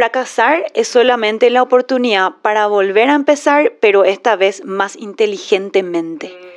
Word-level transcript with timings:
Fracasar 0.00 0.64
es 0.72 0.88
solamente 0.88 1.50
la 1.50 1.60
oportunidad 1.60 2.32
para 2.40 2.66
volver 2.68 3.10
a 3.10 3.14
empezar, 3.14 3.74
pero 3.82 4.04
esta 4.04 4.34
vez 4.34 4.64
más 4.64 4.96
inteligentemente. 4.96 6.49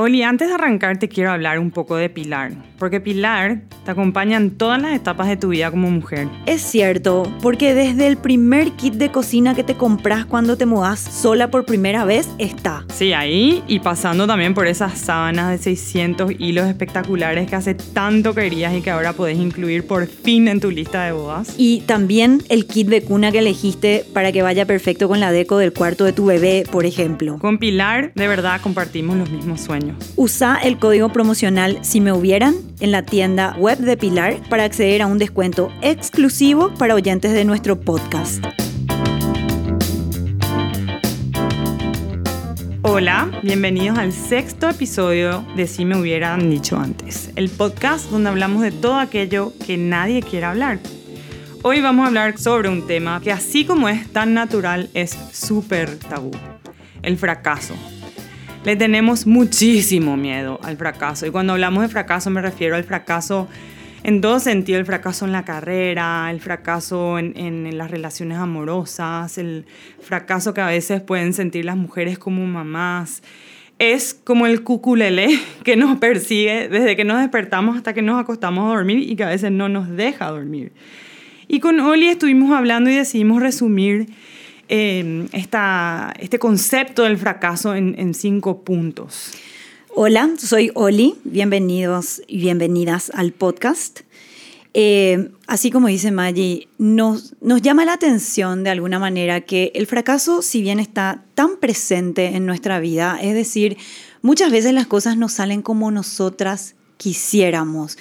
Oli, 0.00 0.22
antes 0.22 0.48
de 0.48 0.54
arrancar 0.54 0.98
te 0.98 1.10
quiero 1.10 1.30
hablar 1.30 1.58
un 1.58 1.70
poco 1.70 1.94
de 1.94 2.08
Pilar, 2.08 2.52
porque 2.78 3.00
Pilar 3.00 3.60
te 3.84 3.90
acompaña 3.90 4.38
en 4.38 4.52
todas 4.52 4.80
las 4.80 4.94
etapas 4.94 5.28
de 5.28 5.36
tu 5.36 5.48
vida 5.48 5.70
como 5.70 5.90
mujer. 5.90 6.26
Es 6.46 6.62
cierto, 6.62 7.30
porque 7.42 7.74
desde 7.74 8.06
el 8.06 8.16
primer 8.16 8.72
kit 8.72 8.94
de 8.94 9.10
cocina 9.10 9.54
que 9.54 9.62
te 9.62 9.74
compras 9.74 10.24
cuando 10.24 10.56
te 10.56 10.64
mudas 10.64 11.00
sola 11.00 11.50
por 11.50 11.66
primera 11.66 12.06
vez 12.06 12.30
está. 12.38 12.86
Sí, 12.88 13.12
ahí 13.12 13.62
y 13.68 13.80
pasando 13.80 14.26
también 14.26 14.54
por 14.54 14.66
esas 14.66 14.96
sábanas 14.96 15.50
de 15.50 15.58
600 15.58 16.32
hilos 16.38 16.66
espectaculares 16.66 17.46
que 17.46 17.56
hace 17.56 17.74
tanto 17.74 18.34
querías 18.34 18.74
y 18.74 18.80
que 18.80 18.90
ahora 18.90 19.12
podés 19.12 19.36
incluir 19.36 19.86
por 19.86 20.06
fin 20.06 20.48
en 20.48 20.60
tu 20.60 20.70
lista 20.70 21.04
de 21.04 21.12
bodas. 21.12 21.54
Y 21.58 21.82
también 21.82 22.42
el 22.48 22.66
kit 22.66 22.88
de 22.88 23.02
cuna 23.02 23.32
que 23.32 23.40
elegiste 23.40 24.06
para 24.14 24.32
que 24.32 24.40
vaya 24.40 24.64
perfecto 24.64 25.08
con 25.08 25.20
la 25.20 25.30
deco 25.30 25.58
del 25.58 25.74
cuarto 25.74 26.06
de 26.06 26.14
tu 26.14 26.24
bebé, 26.24 26.64
por 26.72 26.86
ejemplo. 26.86 27.38
Con 27.38 27.58
Pilar, 27.58 28.12
de 28.14 28.28
verdad 28.28 28.62
compartimos 28.62 29.18
los 29.18 29.28
mismos 29.30 29.60
sueños. 29.60 29.89
Usa 30.16 30.58
el 30.62 30.78
código 30.78 31.10
promocional 31.10 31.78
si 31.82 32.00
me 32.00 32.12
hubieran 32.12 32.54
en 32.80 32.92
la 32.92 33.02
tienda 33.02 33.56
web 33.58 33.78
de 33.78 33.96
Pilar 33.96 34.36
para 34.48 34.64
acceder 34.64 35.02
a 35.02 35.06
un 35.06 35.18
descuento 35.18 35.72
exclusivo 35.82 36.72
para 36.74 36.94
oyentes 36.94 37.32
de 37.32 37.44
nuestro 37.44 37.80
podcast. 37.80 38.44
Hola, 42.82 43.30
bienvenidos 43.42 43.98
al 43.98 44.12
sexto 44.12 44.68
episodio 44.68 45.44
de 45.54 45.66
Si 45.66 45.84
me 45.84 45.96
hubieran 45.96 46.50
dicho 46.50 46.78
antes, 46.78 47.30
el 47.36 47.48
podcast 47.48 48.10
donde 48.10 48.30
hablamos 48.30 48.62
de 48.62 48.72
todo 48.72 48.98
aquello 48.98 49.52
que 49.66 49.76
nadie 49.76 50.22
quiere 50.22 50.46
hablar. 50.46 50.78
Hoy 51.62 51.82
vamos 51.82 52.04
a 52.04 52.08
hablar 52.08 52.38
sobre 52.38 52.68
un 52.68 52.86
tema 52.86 53.20
que 53.20 53.32
así 53.32 53.66
como 53.66 53.88
es 53.88 54.10
tan 54.12 54.32
natural 54.32 54.88
es 54.94 55.16
súper 55.32 55.98
tabú, 55.98 56.30
el 57.02 57.18
fracaso. 57.18 57.74
Le 58.62 58.76
tenemos 58.76 59.26
muchísimo 59.26 60.18
miedo 60.18 60.60
al 60.62 60.76
fracaso. 60.76 61.26
Y 61.26 61.30
cuando 61.30 61.54
hablamos 61.54 61.82
de 61.82 61.88
fracaso 61.88 62.28
me 62.28 62.42
refiero 62.42 62.76
al 62.76 62.84
fracaso 62.84 63.48
en 64.02 64.20
todo 64.20 64.38
sentido, 64.38 64.78
el 64.78 64.84
fracaso 64.84 65.24
en 65.24 65.32
la 65.32 65.46
carrera, 65.46 66.30
el 66.30 66.40
fracaso 66.40 67.18
en, 67.18 67.78
las 67.78 67.90
relaciones 67.90 68.36
amorosas, 68.36 69.38
el 69.38 69.64
fracaso 70.02 70.52
que 70.52 70.60
a 70.60 70.66
veces 70.66 71.00
pueden 71.00 71.32
sentir 71.32 71.64
las 71.64 71.76
mujeres 71.76 72.18
como 72.18 72.46
mamás. 72.46 73.22
Es 73.78 74.12
como 74.12 74.46
el 74.46 74.62
cuculele 74.62 75.38
que 75.64 75.76
nos 75.76 75.98
persigue 75.98 76.68
desde 76.68 76.96
que 76.96 77.04
nos 77.04 77.18
despertamos 77.18 77.78
hasta 77.78 77.94
que 77.94 78.02
nos 78.02 78.20
acostamos 78.20 78.66
a 78.66 78.76
dormir 78.76 78.98
y 78.98 79.16
que 79.16 79.24
a 79.24 79.28
veces 79.28 79.52
no 79.52 79.70
nos 79.70 79.88
deja 79.88 80.30
dormir. 80.30 80.72
Y 81.48 81.60
con 81.60 81.80
Oli 81.80 82.08
estuvimos 82.08 82.52
hablando 82.52 82.90
y 82.90 82.94
decidimos 82.94 83.40
resumir 83.40 84.06
eh, 84.70 85.26
este 86.20 86.38
concepto 86.38 87.02
del 87.02 87.18
fracaso 87.18 87.74
en, 87.74 88.14
cinco 88.14 88.62
puntos. 88.62 89.32
Hola, 89.94 90.30
soy 90.38 90.70
Oli, 90.74 91.16
bienvenidos 91.24 92.22
y 92.28 92.38
bienvenidas 92.38 93.10
al 93.12 93.32
podcast. 93.32 94.00
Eh, 94.72 95.30
así 95.48 95.72
como 95.72 95.88
dice 95.88 96.12
Maggie, 96.12 96.68
nos 96.78 97.32
llama 97.40 97.84
la 97.84 97.94
atención 97.94 98.62
de 98.62 98.70
alguna 98.70 99.00
manera 99.00 99.40
que 99.40 99.72
el 99.74 99.88
fracaso, 99.88 100.40
si 100.42 100.62
bien 100.62 100.78
está 100.78 101.24
tan 101.34 101.56
presente 101.56 102.36
en 102.36 102.46
nuestra 102.46 102.78
vida, 102.78 103.18
es 103.20 103.34
decir, 103.34 103.76
muchas 104.22 104.52
veces 104.52 104.72
las 104.72 104.86
cosas 104.86 105.16
no 105.16 105.28
salen 105.28 105.62
como 105.62 105.90
nosotras 105.90 106.76
quisiéramos. 106.96 107.98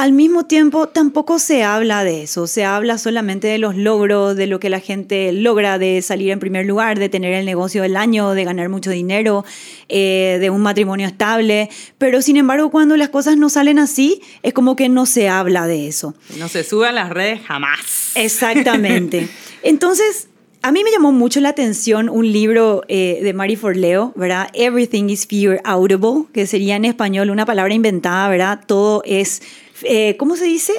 Al 0.00 0.14
mismo 0.14 0.46
tiempo, 0.46 0.88
tampoco 0.88 1.38
se 1.38 1.62
habla 1.62 2.04
de 2.04 2.22
eso, 2.22 2.46
se 2.46 2.64
habla 2.64 2.96
solamente 2.96 3.48
de 3.48 3.58
los 3.58 3.76
logros, 3.76 4.34
de 4.34 4.46
lo 4.46 4.58
que 4.58 4.70
la 4.70 4.80
gente 4.80 5.30
logra, 5.30 5.78
de 5.78 6.00
salir 6.00 6.30
en 6.30 6.40
primer 6.40 6.64
lugar, 6.64 6.98
de 6.98 7.10
tener 7.10 7.34
el 7.34 7.44
negocio 7.44 7.82
del 7.82 7.98
año, 7.98 8.30
de 8.30 8.44
ganar 8.44 8.70
mucho 8.70 8.88
dinero, 8.88 9.44
eh, 9.90 10.38
de 10.40 10.48
un 10.48 10.62
matrimonio 10.62 11.06
estable, 11.06 11.68
pero 11.98 12.22
sin 12.22 12.38
embargo 12.38 12.70
cuando 12.70 12.96
las 12.96 13.10
cosas 13.10 13.36
no 13.36 13.50
salen 13.50 13.78
así, 13.78 14.22
es 14.42 14.54
como 14.54 14.74
que 14.74 14.88
no 14.88 15.04
se 15.04 15.28
habla 15.28 15.66
de 15.66 15.88
eso. 15.88 16.14
No 16.38 16.48
se 16.48 16.64
sube 16.64 16.88
a 16.88 16.92
las 16.92 17.10
redes 17.10 17.42
jamás. 17.42 18.12
Exactamente. 18.14 19.28
Entonces, 19.62 20.28
a 20.62 20.72
mí 20.72 20.82
me 20.82 20.90
llamó 20.90 21.12
mucho 21.12 21.40
la 21.40 21.50
atención 21.50 22.08
un 22.08 22.30
libro 22.32 22.84
eh, 22.88 23.20
de 23.22 23.34
Mary 23.34 23.56
Forleo, 23.56 24.14
¿verdad? 24.16 24.48
Everything 24.54 25.10
is 25.10 25.26
fear 25.26 25.60
audible, 25.64 26.24
que 26.32 26.46
sería 26.46 26.76
en 26.76 26.86
español 26.86 27.28
una 27.28 27.44
palabra 27.44 27.74
inventada, 27.74 28.28
¿verdad? 28.30 28.60
Todo 28.66 29.02
es 29.04 29.42
eh, 29.82 30.16
¿cómo 30.16 30.36
se 30.36 30.44
dice? 30.44 30.72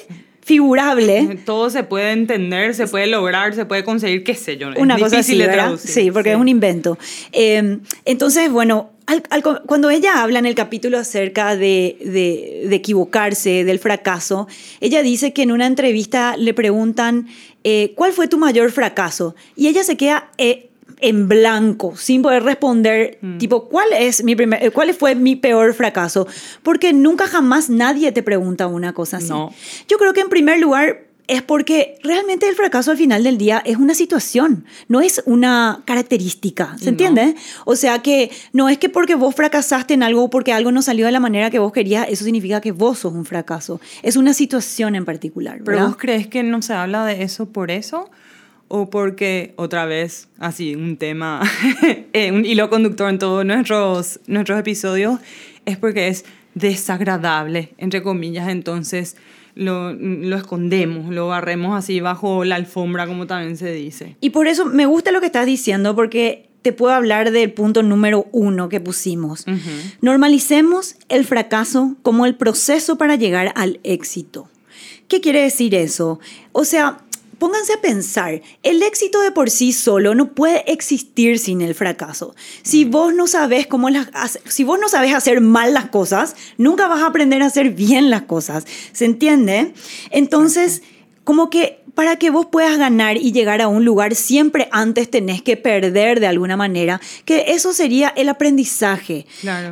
figurable. 0.44 1.40
Todo 1.46 1.70
se 1.70 1.84
puede 1.84 2.12
entender, 2.12 2.76
se 2.76 2.88
puede 2.88 3.08
lograr, 3.08 3.54
se 3.54 3.66
puede 3.66 3.84
conseguir, 3.84 4.24
qué 4.24 4.36
sé 4.36 4.58
yo. 4.58 4.70
Una 4.78 4.98
cosa 4.98 5.20
así. 5.20 5.40
Sí, 5.78 6.12
porque 6.12 6.32
es 6.32 6.38
un 6.38 6.48
invento. 6.48 6.98
Em, 7.32 7.80
entonces, 8.06 8.52
bueno, 8.52 8.90
cuando 9.66 9.90
ella 9.90 10.22
habla 10.22 10.40
en 10.40 10.46
el 10.46 10.56
capítulo 10.56 10.98
acerca 10.98 11.56
de, 11.56 11.98
de, 12.68 12.76
equivocarse, 12.76 13.64
del 13.64 13.80
fracaso, 13.80 14.48
ella 14.80 15.02
dice 15.02 15.34
que 15.34 15.44
en 15.44 15.52
una 15.52 15.68
entrevista 15.68 16.36
le 16.38 16.54
preguntan, 16.54 17.28
eh, 17.64 17.94
¿cuál 17.96 18.14
fue 18.14 18.28
tu 18.28 18.38
mayor 18.38 18.72
fracaso? 18.72 19.36
Y 19.56 19.68
ella 19.68 19.84
se 19.84 19.98
queda... 19.98 20.32
Eh, 20.38 20.68
en 21.02 21.28
blanco, 21.28 21.96
sin 21.98 22.22
poder 22.22 22.44
responder, 22.44 23.18
mm. 23.22 23.38
tipo, 23.38 23.68
¿cuál, 23.68 23.88
es 23.98 24.24
mi 24.24 24.36
primer, 24.36 24.64
eh, 24.64 24.72
¿cuál 24.72 24.94
fue 24.94 25.16
mi 25.16 25.36
peor 25.36 25.74
fracaso? 25.74 26.28
Porque 26.64 26.94
nunca 26.94 27.28
jamás 27.28 27.70
nadie 27.70 28.12
te 28.12 28.24
pregunta 28.24 28.68
una 28.68 28.94
cosa 28.94 29.18
así. 29.18 29.34
Yo 29.88 29.98
creo 29.98 30.14
que 30.14 30.22
en 30.22 30.30
primer 30.30 30.60
lugar 30.60 31.12
es 31.28 31.42
porque 31.42 31.98
realmente 32.04 32.48
el 32.50 32.56
fracaso 32.56 32.92
al 32.92 32.98
final 32.98 33.24
del 33.24 33.38
día 33.38 33.62
es 33.66 33.78
una 33.78 33.96
situación, 33.96 34.66
no 34.90 35.00
es 35.00 35.24
una 35.26 35.82
característica, 35.86 36.76
¿se 36.78 36.90
entiende? 36.90 37.36
O 37.66 37.78
sea 37.78 38.00
que 38.00 38.32
no 38.52 38.68
es 38.68 38.78
que 38.78 38.90
porque 38.90 39.16
vos 39.16 39.34
fracasaste 39.34 39.94
en 39.94 40.04
algo 40.04 40.26
o 40.26 40.30
porque 40.30 40.52
algo 40.52 40.74
no 40.74 40.82
salió 40.82 41.06
de 41.06 41.12
la 41.14 41.22
manera 41.22 41.50
que 41.50 41.60
vos 41.60 41.72
querías, 41.72 42.08
eso 42.10 42.26
significa 42.26 42.60
que 42.60 42.74
vos 42.74 43.00
sos 43.00 43.14
un 43.14 43.26
fracaso. 43.26 43.80
Es 44.04 44.18
una 44.18 44.34
situación 44.34 44.94
en 44.96 45.06
particular. 45.06 45.62
¿Pero 45.64 45.88
vos 45.88 45.96
crees 45.96 46.28
que 46.28 46.44
no 46.44 46.62
se 46.62 46.74
habla 46.74 47.06
de 47.06 47.24
eso 47.24 47.46
por 47.46 47.72
eso? 47.72 48.10
O 48.74 48.90
porque, 48.90 49.54
otra 49.58 49.86
vez, 49.86 50.30
así, 50.40 50.76
un 50.76 50.96
tema, 50.96 51.42
eh, 52.14 52.32
un 52.32 52.46
hilo 52.46 52.70
conductor 52.70 53.10
en 53.10 53.20
todos 53.20 53.46
nuestros, 53.46 54.22
nuestros 54.28 54.58
episodios, 54.58 55.20
es 55.66 55.78
porque 55.78 56.08
es 56.08 56.24
desagradable, 56.56 57.74
entre 57.78 58.02
comillas, 58.02 58.48
entonces 58.48 59.18
lo, 59.56 59.92
lo, 59.92 60.38
escondemos, 60.38 61.14
lo 61.14 61.28
barremos 61.28 61.78
así 61.78 62.00
bajo 62.00 62.46
la 62.46 62.56
alfombra, 62.56 63.08
como 63.08 63.28
también 63.28 63.58
se 63.58 63.74
dice. 63.74 64.16
Y 64.22 64.30
por 64.30 64.48
eso 64.48 64.64
me 64.64 64.86
gusta 64.86 65.12
lo 65.12 65.20
que 65.20 65.26
estás 65.26 65.46
diciendo, 65.46 65.94
porque 65.94 66.48
te 66.62 66.72
puedo 66.72 66.94
hablar 66.94 67.32
del 67.32 67.52
punto 67.52 67.84
número 67.84 68.28
uno 68.32 68.70
que 68.70 68.80
pusimos. 68.80 69.46
Normalicemos 70.00 70.96
el 71.10 71.26
fracaso 71.26 71.98
como 72.04 72.26
el 72.26 72.36
proceso 72.36 72.98
para 72.98 73.18
llegar 73.18 73.52
al 73.56 73.82
éxito. 73.84 74.48
¿Qué 75.10 75.20
quiere 75.20 75.42
decir 75.42 75.76
eso? 75.76 76.22
O 76.54 76.64
sea, 76.64 77.00
pónganse 77.42 77.74
a 77.74 77.82
pensar, 77.82 78.40
el 78.62 78.84
éxito 78.84 79.20
de 79.20 79.32
por 79.32 79.50
sí 79.50 79.74
solo 79.74 80.14
no 80.14 80.36
puede 80.36 80.72
existir 80.72 81.40
sin 81.40 81.62
el 81.62 81.74
fracaso. 81.74 82.36
Si 82.62 82.86
mm. 82.86 82.92
vos 82.92 83.16
no 83.16 83.26
sabes 83.26 83.66
cómo 83.66 83.90
las, 83.90 84.38
si 84.46 84.64
vos 84.64 84.78
no 84.80 84.88
sabes 84.88 85.12
hacer 85.12 85.42
mal 85.42 85.74
las 85.74 85.90
cosas, 85.90 86.36
nunca 86.60 86.88
vas 86.88 87.02
a 87.02 87.08
aprender 87.08 87.42
a 87.42 87.48
hacer 87.48 87.72
bien 87.72 88.12
las 88.12 88.22
cosas. 88.22 88.68
¿Se 88.92 89.06
entiende? 89.06 89.74
Entonces, 90.12 90.84
como 91.24 91.50
que 91.50 91.82
para 91.96 92.18
que 92.18 92.30
vos 92.30 92.46
puedas 92.46 92.78
ganar 92.78 93.18
y 93.18 93.32
llegar 93.32 93.60
a 93.60 93.68
un 93.68 93.86
lugar, 93.86 94.14
siempre 94.14 94.70
antes 94.72 95.10
tenés 95.10 95.42
que 95.42 95.58
perder 95.58 96.20
de 96.20 96.28
alguna 96.28 96.58
manera, 96.58 97.02
que 97.26 97.46
eso 97.54 97.74
sería 97.74 98.10
el 98.10 98.30
aprendizaje. 98.30 99.26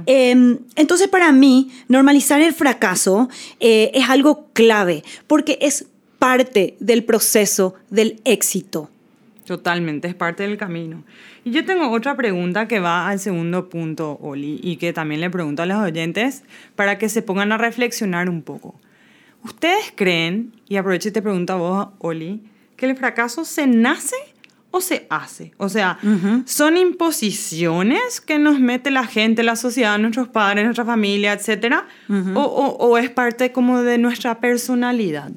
Em, 0.07 0.57
entonces, 0.75 1.07
para 1.07 1.31
mí, 1.31 1.69
normalizar 1.87 2.41
el 2.41 2.53
fracaso 2.53 3.29
eh, 3.59 3.91
es 3.93 4.09
algo 4.09 4.47
clave, 4.53 5.03
porque 5.27 5.59
es 5.61 5.85
parte 6.19 6.75
del 6.79 7.03
proceso 7.03 7.75
del 7.89 8.21
éxito. 8.25 8.89
Totalmente, 9.45 10.07
es 10.07 10.13
parte 10.13 10.43
del 10.43 10.57
camino. 10.57 11.03
Y 11.43 11.51
yo 11.51 11.65
tengo 11.65 11.89
otra 11.89 12.15
pregunta 12.15 12.67
que 12.67 12.79
va 12.79 13.07
al 13.07 13.19
segundo 13.19 13.67
punto, 13.69 14.19
Oli, 14.21 14.59
y 14.61 14.75
que 14.75 14.93
también 14.93 15.21
le 15.21 15.29
pregunto 15.31 15.63
a 15.63 15.65
los 15.65 15.77
oyentes 15.77 16.43
para 16.75 16.99
que 16.99 17.09
se 17.09 17.23
pongan 17.23 17.51
a 17.51 17.57
reflexionar 17.57 18.29
un 18.29 18.43
poco. 18.43 18.75
¿Ustedes 19.43 19.91
creen, 19.95 20.51
y 20.67 20.75
aprovecho 20.75 21.09
y 21.09 21.11
te 21.13 21.21
pregunto 21.21 21.53
a 21.53 21.55
vos, 21.55 21.87
Oli, 21.97 22.43
que 22.75 22.85
el 22.85 22.95
fracaso 22.95 23.43
se 23.45 23.65
nace 23.65 24.17
o 24.69 24.81
se 24.81 25.07
hace? 25.09 25.53
O 25.57 25.69
sea, 25.69 25.97
¿son 26.45 26.77
imposiciones 26.77 28.21
que 28.21 28.37
nos 28.37 28.59
mete 28.59 28.91
la 28.91 29.07
gente, 29.07 29.41
la 29.41 29.55
sociedad, 29.55 29.97
nuestros 29.97 30.27
padres, 30.27 30.65
nuestra 30.65 30.85
familia, 30.85 31.33
etcétera? 31.33 31.87
o, 32.35 32.43
o 32.43 32.97
es 32.97 33.09
parte 33.09 33.51
como 33.51 33.81
de 33.81 33.97
nuestra 33.97 34.39
personalidad? 34.39 35.31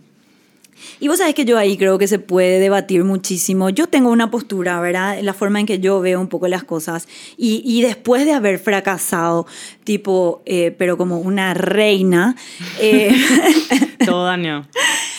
Y 1.01 1.09
vos 1.09 1.19
sabés 1.19 1.35
que 1.35 1.45
yo 1.45 1.59
ahí 1.59 1.77
creo 1.77 1.99
que 1.99 2.09
se 2.09 2.19
puede 2.19 2.61
debatir 2.61 3.05
muchísimo. 3.05 3.71
Yo 3.71 3.87
tengo 3.87 4.11
una 4.11 4.31
postura, 4.31 4.81
¿verdad? 4.81 5.19
La 5.23 5.35
forma 5.35 5.61
en 5.61 5.67
que 5.67 5.79
yo 5.79 6.01
veo 6.01 6.21
un 6.21 6.29
poco 6.29 6.49
las 6.49 6.65
cosas. 6.65 7.09
Y, 7.37 7.63
y 7.65 7.83
después 7.83 8.25
de 8.25 8.33
haber 8.33 8.59
fracasado, 8.59 9.47
tipo, 9.85 10.43
eh, 10.47 10.75
pero 10.77 10.97
como 10.97 11.19
una 11.19 11.55
reina. 11.55 12.37
Eh, 12.81 13.15
Todo 14.05 14.25
daño. 14.25 14.67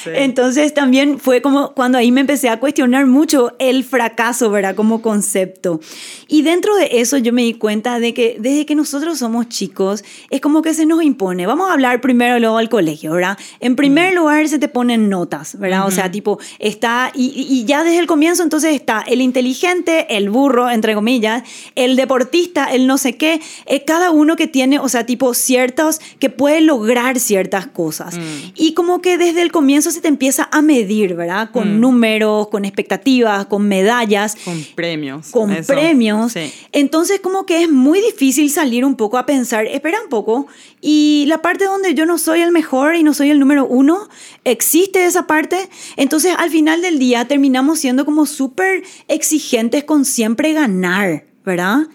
Entonces 0.06 0.74
también 0.74 1.20
fue 1.20 1.42
como 1.42 1.74
cuando 1.74 1.98
ahí 1.98 2.12
me 2.12 2.22
empecé 2.22 2.50
a 2.50 2.60
cuestionar 2.60 3.06
mucho 3.06 3.54
el 3.60 3.84
fracaso, 3.84 4.50
¿verdad? 4.50 4.76
Como 4.76 5.02
concepto. 5.02 5.80
Y 6.28 6.42
dentro 6.42 6.76
de 6.76 6.90
eso 7.00 7.18
yo 7.18 7.34
me 7.34 7.44
di 7.44 7.54
cuenta 7.54 8.00
de 8.00 8.14
que 8.14 8.38
desde 8.40 8.66
que 8.66 8.76
nosotros 8.76 9.20
somos 9.20 9.50
chicos, 9.50 10.04
es 10.30 10.42
como 10.42 10.62
que 10.62 10.74
se 10.74 10.86
nos 10.86 11.04
impone. 11.04 11.46
Vamos 11.46 11.70
a 11.70 11.74
hablar 11.74 12.02
primero 12.02 12.40
luego 12.40 12.58
al 12.58 12.70
colegio, 12.70 13.12
¿verdad? 13.14 13.38
En 13.60 13.76
primer 13.76 14.14
lugar 14.14 14.48
se 14.48 14.60
te 14.60 14.68
ponen 14.68 15.10
notas, 15.10 15.58
¿verdad? 15.60 15.86
O 15.88 15.92
sea, 15.92 16.12
tipo, 16.12 16.40
está, 16.60 17.12
y, 17.14 17.64
ya 17.66 17.84
desde 17.84 18.00
el 18.00 18.08
comienzo 18.08 18.44
entonces 18.44 18.74
está 18.74 19.04
el 19.08 19.22
inteligente, 19.22 20.18
el 20.18 20.30
burro, 20.30 20.70
entre 20.70 20.96
comillas, 20.96 21.44
el 21.76 21.96
deportista, 21.96 22.66
el 22.66 22.88
no 22.88 22.98
sé 22.98 23.16
qué, 23.16 23.42
eh, 23.66 23.84
cada 23.84 24.12
uno 24.12 24.36
que 24.36 24.48
tiene, 24.48 24.80
o 24.80 24.90
sea, 24.90 25.06
tipo, 25.06 25.34
ciertos, 25.34 26.00
que 26.20 26.30
puede 26.30 26.62
lograr 26.62 27.20
ciertas 27.20 27.68
cosas. 27.68 28.18
Mm. 28.18 28.22
Y 28.56 28.74
como 28.74 29.02
que 29.02 29.18
desde 29.18 29.42
el 29.42 29.52
comienzo 29.52 29.90
se 29.94 30.02
te 30.02 30.08
empieza 30.08 30.50
a 30.52 30.62
medir, 30.62 31.16
¿verdad? 31.16 31.50
Con 31.52 31.78
mm. 31.78 31.80
números, 31.80 32.48
con 32.50 32.66
expectativas, 32.66 33.46
con 33.46 33.68
medallas. 33.68 34.36
Con 34.44 34.64
premios. 34.76 35.30
Con 35.32 35.56
premios. 35.66 36.34
Entonces 36.72 37.20
como 37.22 37.46
que 37.46 37.64
es 37.64 37.70
muy 37.70 38.02
difícil 38.02 38.50
salir 38.50 38.84
un 38.84 38.96
poco 38.96 39.18
a 39.18 39.26
pensar, 39.26 39.66
espera 39.66 40.02
un 40.02 40.10
poco, 40.10 40.48
y 40.82 41.26
la 41.28 41.42
parte 41.42 41.66
donde 41.66 41.94
yo 41.94 42.06
no 42.06 42.18
soy 42.18 42.42
el 42.42 42.52
mejor 42.52 42.96
y 42.96 43.04
no 43.04 43.14
soy 43.14 43.30
el 43.30 43.40
número 43.40 43.66
uno, 43.66 44.10
existe 44.44 45.06
esa 45.06 45.28
parte. 45.28 45.70
Entonces 45.96 46.34
al 46.38 46.50
final 46.50 46.82
del 46.82 47.00
día 47.00 47.26
terminamos 47.26 47.80
siendo 47.80 48.06
como 48.06 48.26
súper 48.26 48.84
exigentes 49.08 49.84
con 49.84 50.06
siempre 50.06 50.54
ganar, 50.54 51.26
¿verdad? 51.46 51.88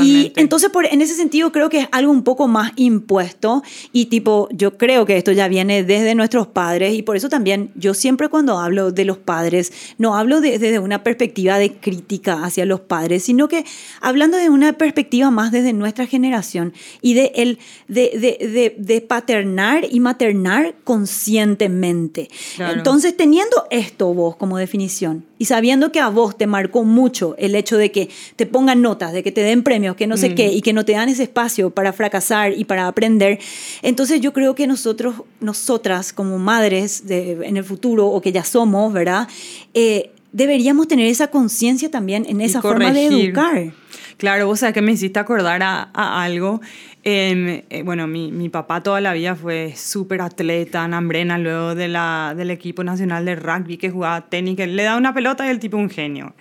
Y 0.00 0.32
entonces, 0.36 0.70
por, 0.70 0.86
en 0.86 1.00
ese 1.02 1.14
sentido, 1.14 1.52
creo 1.52 1.68
que 1.68 1.80
es 1.80 1.88
algo 1.92 2.12
un 2.12 2.22
poco 2.22 2.48
más 2.48 2.72
impuesto 2.76 3.62
y 3.92 4.06
tipo, 4.06 4.48
yo 4.52 4.76
creo 4.76 5.06
que 5.06 5.16
esto 5.16 5.32
ya 5.32 5.48
viene 5.48 5.82
desde 5.82 6.14
nuestros 6.14 6.46
padres 6.46 6.94
y 6.94 7.02
por 7.02 7.16
eso 7.16 7.28
también 7.28 7.70
yo 7.74 7.94
siempre 7.94 8.28
cuando 8.28 8.58
hablo 8.58 8.92
de 8.92 9.04
los 9.04 9.18
padres, 9.18 9.72
no 9.98 10.16
hablo 10.16 10.40
desde 10.40 10.78
una 10.78 11.02
perspectiva 11.02 11.58
de 11.58 11.74
crítica 11.74 12.44
hacia 12.44 12.64
los 12.64 12.80
padres, 12.80 13.24
sino 13.24 13.48
que 13.48 13.64
hablando 14.00 14.36
de 14.36 14.50
una 14.50 14.72
perspectiva 14.74 15.30
más 15.30 15.52
desde 15.52 15.72
nuestra 15.72 16.06
generación 16.06 16.72
y 17.00 17.14
de, 17.14 17.32
el, 17.34 17.58
de, 17.88 18.10
de, 18.18 18.74
de, 18.78 19.00
paternar 19.00 19.86
y 19.90 20.00
maternar 20.00 20.74
conscientemente. 20.84 22.28
Entonces, 22.58 23.16
teniendo 23.16 23.66
esto 23.70 24.12
vos 24.14 24.36
como 24.36 24.58
definición 24.58 25.24
y 25.38 25.46
sabiendo 25.46 25.90
que 25.90 26.00
a 26.00 26.08
vos 26.08 26.36
te 26.36 26.46
marcó 26.46 26.84
mucho 26.84 27.34
el 27.38 27.54
hecho 27.54 27.78
de 27.78 27.90
que 27.90 28.10
te 28.36 28.46
pongan 28.46 28.82
notas, 28.82 29.12
de 29.12 29.22
que 29.22 29.32
te 29.32 29.40
den 29.40 29.62
premios, 29.70 29.94
que 29.94 30.08
no 30.08 30.16
sé 30.16 30.34
qué, 30.34 30.48
y 30.48 30.62
que 30.62 30.72
no 30.72 30.84
te 30.84 30.94
dan 30.94 31.08
ese 31.08 31.22
espacio 31.22 31.70
para 31.70 31.92
fracasar 31.92 32.52
y 32.58 32.64
para 32.64 32.88
aprender. 32.88 33.38
Entonces 33.82 34.20
yo 34.20 34.32
creo 34.32 34.56
que 34.56 34.66
nosotros, 34.66 35.22
nosotras 35.38 36.12
como 36.12 36.38
madres 36.38 37.06
de, 37.06 37.38
en 37.44 37.56
el 37.56 37.62
futuro, 37.62 38.08
o 38.08 38.20
que 38.20 38.32
ya 38.32 38.42
somos, 38.42 38.92
¿verdad? 38.92 39.28
Eh, 39.72 40.10
deberíamos 40.32 40.88
tener 40.88 41.06
esa 41.06 41.28
conciencia 41.28 41.88
también 41.88 42.26
en 42.28 42.40
esa 42.40 42.60
forma 42.60 42.92
de 42.92 43.06
educar. 43.06 43.72
Claro, 44.16 44.48
vos 44.48 44.58
sabés 44.58 44.74
que 44.74 44.82
me 44.82 44.90
hiciste 44.90 45.20
acordar 45.20 45.62
a, 45.62 46.22
algo. 46.24 46.60
Em, 47.04 47.62
eh, 47.70 47.82
bueno, 47.84 48.08
mi, 48.08 48.32
mi, 48.32 48.48
papá 48.48 48.82
toda 48.82 49.00
la 49.00 49.12
vida 49.12 49.36
fue 49.36 49.72
súper 49.76 50.20
atleta, 50.20 50.88
nambrena, 50.88 51.38
luego 51.38 51.76
de 51.76 51.86
la, 51.86 52.34
del 52.36 52.50
equipo 52.50 52.82
nacional 52.82 53.24
de 53.24 53.36
rugby 53.36 53.76
que 53.76 53.88
jugaba 53.88 54.22
tenis, 54.28 54.56
que 54.56 54.66
le 54.66 54.82
da 54.82 54.96
una 54.96 55.14
pelota 55.14 55.46
y 55.46 55.50
el 55.50 55.60
tipo 55.60 55.76
un 55.76 55.88
genio. 55.88 56.34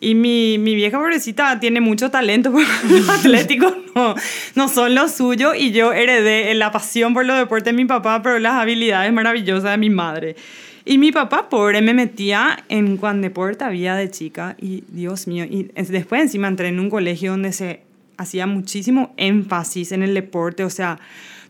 Y 0.00 0.14
mi, 0.14 0.58
mi, 0.58 0.76
vieja 0.76 0.98
pobrecita 0.98 1.58
tiene 1.58 1.80
mucho 1.80 2.10
talento, 2.10 2.52
pero 2.52 2.68
los 2.98 3.08
atléticos 3.08 3.74
no, 3.94 4.14
no 4.54 4.68
son 4.68 4.94
lo 4.94 5.08
suyo. 5.08 5.54
Y 5.54 5.72
yo 5.72 5.92
heredé 5.92 6.54
la 6.54 6.70
pasión 6.70 7.14
por 7.14 7.26
los 7.26 7.36
deportes 7.36 7.72
de 7.72 7.72
mi 7.72 7.84
papá, 7.84 8.22
pero 8.22 8.38
las 8.38 8.54
habilidades 8.54 9.12
maravillosas 9.12 9.72
de 9.72 9.78
mi 9.78 9.90
madre. 9.90 10.36
Y 10.84 10.98
mi 10.98 11.12
papá, 11.12 11.48
pobre, 11.48 11.82
me 11.82 11.94
metía 11.94 12.64
en 12.68 12.96
cuan 12.96 13.20
deporte 13.20 13.64
había 13.64 13.94
de 13.94 14.10
chica. 14.10 14.56
Y 14.58 14.84
Dios 14.88 15.26
mío, 15.26 15.44
y 15.44 15.70
después 15.74 16.22
encima 16.22 16.48
entré 16.48 16.68
en 16.68 16.80
un 16.80 16.88
colegio 16.88 17.32
donde 17.32 17.52
se 17.52 17.82
hacía 18.16 18.46
muchísimo 18.46 19.12
énfasis 19.16 19.92
en 19.92 20.02
el 20.02 20.14
deporte. 20.14 20.64
O 20.64 20.70
sea, 20.70 20.98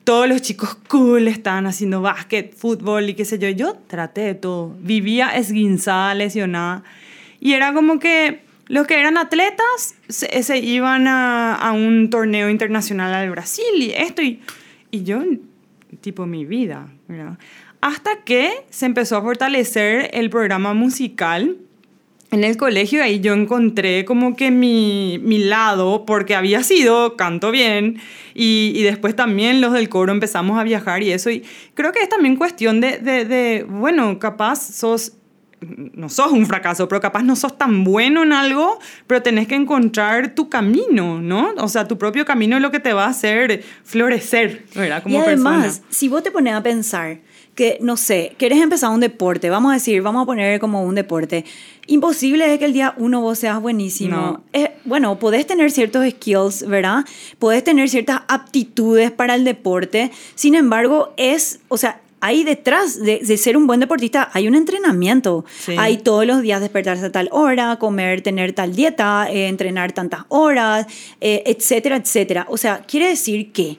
todos 0.05 0.27
los 0.27 0.41
chicos 0.41 0.77
cool 0.89 1.29
estaban 1.29 1.67
haciendo 1.67 2.01
básquet, 2.01 2.55
fútbol 2.55 3.11
y 3.11 3.15
qué 3.15 3.25
sé 3.25 3.39
yo. 3.39 3.49
Yo 3.51 3.75
traté 3.87 4.23
de 4.23 4.35
todo. 4.35 4.75
Vivía 4.81 5.29
esguinzada, 5.37 6.15
lesionada. 6.15 6.83
Y 7.41 7.53
era 7.53 7.73
como 7.73 7.99
que 7.99 8.43
los 8.67 8.87
que 8.87 8.99
eran 8.99 9.17
atletas 9.17 9.95
se, 10.09 10.59
iban 10.59 11.07
a, 11.07 11.55
a, 11.55 11.73
un 11.73 12.11
torneo 12.11 12.51
internacional 12.51 13.15
al 13.15 13.31
Brasil 13.31 13.65
y 13.77 13.93
esto. 13.93 14.23
Y, 14.23 14.41
y 14.91 15.05
yo, 15.05 15.23
tipo, 16.01 16.27
mi 16.27 16.45
vida, 16.45 16.89
¿verdad? 17.07 17.39
Hasta 17.81 18.23
que 18.25 18.65
se 18.71 18.87
empezó 18.87 19.17
a 19.17 19.23
fortalecer 19.23 20.11
el 20.13 20.31
programa 20.31 20.75
musical 20.75 21.57
en 22.31 22.45
el 22.45 22.57
colegio 22.57 23.03
ahí 23.03 23.21
yo 23.21 23.33
encontré 23.33 24.05
como 24.05 24.37
que 24.37 24.51
mi, 24.51 25.19
mi, 25.23 25.39
lado, 25.39 26.05
porque 26.05 26.35
había 26.35 26.63
sido 26.63 27.17
canto 27.17 27.51
bien, 27.51 27.99
y, 28.35 28.73
y, 28.75 28.83
después 28.83 29.17
también 29.17 29.61
los 29.61 29.73
del 29.73 29.89
coro 29.89 30.13
empezamos 30.13 30.59
a 30.59 30.65
viajar 30.65 31.03
y 31.03 31.13
eso, 31.13 31.31
y 31.31 31.43
creo 31.75 31.93
que 31.93 32.01
es 32.01 32.09
también 32.09 32.37
cuestión 32.37 32.81
de, 32.81 32.99
de, 32.99 33.25
de 33.25 33.65
bueno, 33.69 34.19
capaz 34.19 34.57
sos 34.57 35.13
no 35.61 36.09
sos 36.09 36.33
un 36.33 36.47
fracaso, 36.47 36.89
pero 36.89 37.01
capaz 37.01 37.23
no 37.23 37.37
sos 37.37 37.57
tan 37.59 37.85
bueno 37.85 38.23
en 38.23 38.33
algo, 38.33 38.79
pero 39.07 39.23
tenés 39.23 39.49
que 39.49 39.55
encontrar 39.55 40.35
tu 40.35 40.49
camino, 40.49 41.21
¿no? 41.21 41.53
O 41.59 41.69
sea, 41.69 41.89
tu 41.89 41.99
propio 41.99 42.25
camino 42.25 42.57
es 42.57 42.63
lo 42.63 42.71
que 42.71 42.81
te 42.81 42.93
va 42.93 43.07
a 43.07 43.09
hacer 43.09 43.65
florecer, 43.85 44.67
¿verdad? 44.75 45.03
Como 45.03 45.17
y 45.17 45.19
además, 45.19 45.83
si 45.91 46.09
vos 46.09 46.23
te 46.23 46.31
pones 46.31 46.55
a 46.55 46.63
pensar 46.63 47.19
que, 47.55 47.79
no 47.81 47.97
sé, 47.97 48.37
quieres 48.39 48.61
empezar 48.61 48.91
un 48.91 49.01
deporte, 49.01 49.51
vamos 49.51 49.73
a 49.73 49.75
decir, 49.75 50.01
vamos 50.01 50.23
a 50.23 50.27
poner 50.27 50.61
como 50.61 50.85
un 50.85 50.95
deporte, 50.95 51.45
imposible 51.89 52.53
es 52.53 52.59
que 52.61 52.67
el 52.67 52.73
día 52.73 52.95
uno 52.99 53.21
vos 53.21 53.41
seas 53.41 53.61
buenísimo. 53.61 54.45
Eh, 54.53 54.75
bueno, 54.85 55.19
podés 55.19 55.45
tener 55.45 55.73
ciertos 55.73 56.09
skills, 56.09 56.69
¿verdad? 56.69 57.05
Podés 57.41 57.65
tener 57.65 57.89
ciertas 57.89 58.21
aptitudes 58.29 59.11
para 59.11 59.35
el 59.35 59.43
deporte, 59.43 60.13
sin 60.37 60.55
embargo, 60.55 61.13
es, 61.17 61.59
o 61.67 61.77
sea, 61.77 62.01
hay 62.21 62.45
detrás 62.45 63.01
de, 63.01 63.37
ser 63.37 63.57
un 63.57 63.67
buen 63.67 63.81
deportista, 63.81 64.31
hay 64.33 64.49
un 64.49 64.55
entrenamiento. 64.55 65.45
Hay 65.77 65.99
todos 65.99 66.27
los 66.27 66.43
días 66.43 66.61
despertarse 66.61 67.07
a 67.07 67.13
tal 67.13 67.29
hora, 67.33 67.77
comer, 67.77 68.23
tener 68.23 68.53
tal 68.53 68.75
dieta, 68.75 69.29
eh, 69.31 69.49
entrenar 69.49 69.93
tantas 69.93 70.23
horas, 70.29 70.87
eh, 71.21 71.43
etcétera, 71.47 71.97
etcétera. 71.97 72.47
O 72.49 72.57
sea, 72.57 72.83
quiere 72.87 73.09
decir 73.09 73.53
que 73.53 73.79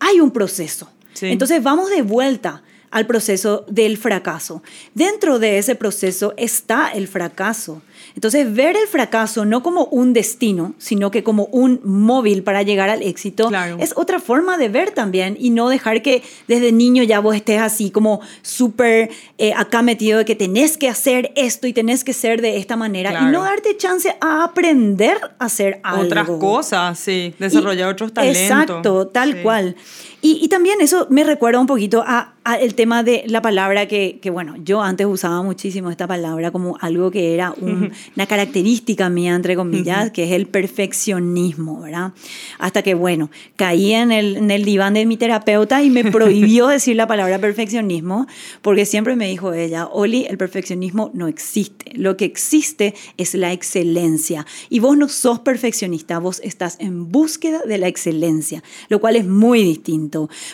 hay 0.00 0.20
un 0.20 0.30
proceso. 0.30 0.90
Entonces 1.20 1.62
vamos 1.62 1.90
de 1.90 2.02
vuelta 2.02 2.62
al 2.90 3.06
proceso 3.06 3.64
del 3.68 3.96
fracaso. 3.96 4.62
Dentro 4.94 5.38
de 5.38 5.58
ese 5.58 5.74
proceso 5.74 6.34
está 6.36 6.88
el 6.88 7.08
fracaso. 7.08 7.82
Entonces, 8.14 8.52
ver 8.52 8.76
el 8.76 8.86
fracaso 8.86 9.44
no 9.44 9.62
como 9.62 9.84
un 9.86 10.12
destino, 10.12 10.74
sino 10.78 11.10
que 11.10 11.22
como 11.22 11.44
un 11.46 11.80
móvil 11.84 12.42
para 12.42 12.62
llegar 12.62 12.90
al 12.90 13.02
éxito, 13.02 13.50
es 13.78 13.92
otra 13.96 14.20
forma 14.20 14.56
de 14.58 14.68
ver 14.68 14.90
también 14.90 15.36
y 15.38 15.50
no 15.50 15.68
dejar 15.68 16.02
que 16.02 16.22
desde 16.46 16.72
niño 16.72 17.02
ya 17.02 17.20
vos 17.20 17.36
estés 17.36 17.60
así 17.60 17.90
como 17.90 18.20
súper 18.42 19.10
eh, 19.38 19.52
acá 19.56 19.82
metido 19.82 20.18
de 20.18 20.24
que 20.24 20.34
tenés 20.34 20.76
que 20.76 20.88
hacer 20.88 21.32
esto 21.36 21.66
y 21.66 21.72
tenés 21.72 22.04
que 22.04 22.12
ser 22.12 22.40
de 22.42 22.56
esta 22.56 22.76
manera 22.76 23.22
y 23.22 23.32
no 23.32 23.42
darte 23.42 23.76
chance 23.76 24.14
a 24.20 24.44
aprender 24.44 25.18
a 25.38 25.44
hacer 25.44 25.80
algo. 25.82 26.02
Otras 26.02 26.28
cosas, 26.28 26.98
sí, 26.98 27.34
desarrollar 27.38 27.88
otros 27.88 28.12
talentos. 28.12 28.42
Exacto, 28.42 29.06
tal 29.08 29.42
cual. 29.42 29.76
Y, 30.20 30.48
también 30.48 30.80
eso 30.80 31.06
me 31.10 31.22
recuerda 31.22 31.60
un 31.60 31.68
poquito 31.68 32.02
a, 32.04 32.34
el 32.60 32.74
tema 32.74 33.02
de 33.02 33.24
la 33.26 33.42
palabra 33.42 33.86
que, 33.86 34.18
que, 34.22 34.30
bueno, 34.30 34.56
yo 34.64 34.80
antes 34.80 35.06
usaba 35.06 35.42
muchísimo 35.42 35.90
esta 35.90 36.06
palabra 36.06 36.50
como 36.50 36.78
algo 36.80 37.10
que 37.10 37.34
era 37.34 37.54
una 37.60 38.26
característica 38.26 39.10
mía, 39.10 39.34
entre 39.34 39.54
comillas, 39.54 40.10
que 40.10 40.24
es 40.24 40.32
el 40.32 40.46
perfeccionismo, 40.46 41.82
¿verdad? 41.82 42.12
Hasta 42.58 42.82
que, 42.82 42.94
bueno, 42.94 43.30
caí 43.56 43.92
en 43.92 44.10
el, 44.10 44.38
en 44.38 44.50
el 44.50 44.64
diván 44.64 44.94
de 44.94 45.04
mi 45.04 45.18
terapeuta 45.18 45.82
y 45.82 45.90
me 45.90 46.10
prohibió 46.10 46.66
decir 46.68 46.96
la 46.96 47.06
palabra 47.06 47.38
perfeccionismo, 47.38 48.26
porque 48.62 48.86
siempre 48.86 49.14
me 49.14 49.28
dijo 49.28 49.52
ella, 49.52 49.86
Oli, 49.86 50.24
el 50.24 50.38
perfeccionismo 50.38 51.10
no 51.12 51.28
existe. 51.28 51.92
Lo 51.94 52.16
que 52.16 52.24
existe 52.24 52.94
es 53.18 53.34
la 53.34 53.52
excelencia. 53.52 54.46
Y 54.70 54.80
vos 54.80 54.96
no 54.96 55.08
sos 55.08 55.40
perfeccionista, 55.40 56.18
vos 56.18 56.40
estás 56.42 56.76
en 56.80 57.12
búsqueda 57.12 57.60
de 57.66 57.76
la 57.76 57.88
excelencia, 57.88 58.64
lo 58.88 59.00
cual 59.00 59.16
es 59.16 59.26
muy 59.26 59.62
distinto. 59.62 60.07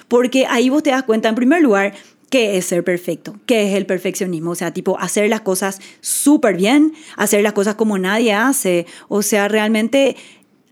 Porque 0.08 0.46
ahí 0.46 0.68
vos 0.68 0.82
te 0.82 0.90
das 0.90 1.04
cuenta, 1.04 1.28
en 1.28 1.34
primer 1.34 1.62
lugar, 1.62 1.94
qué 2.30 2.56
es 2.56 2.66
ser 2.66 2.82
perfecto, 2.82 3.36
qué 3.46 3.68
es 3.68 3.76
el 3.76 3.86
perfeccionismo, 3.86 4.50
o 4.50 4.54
sea, 4.54 4.72
tipo 4.72 4.98
hacer 4.98 5.28
las 5.28 5.42
cosas 5.42 5.80
súper 6.00 6.56
bien, 6.56 6.92
hacer 7.16 7.42
las 7.42 7.52
cosas 7.52 7.76
como 7.76 7.96
nadie 7.96 8.32
hace, 8.32 8.86
o 9.08 9.22
sea, 9.22 9.46
realmente 9.46 10.16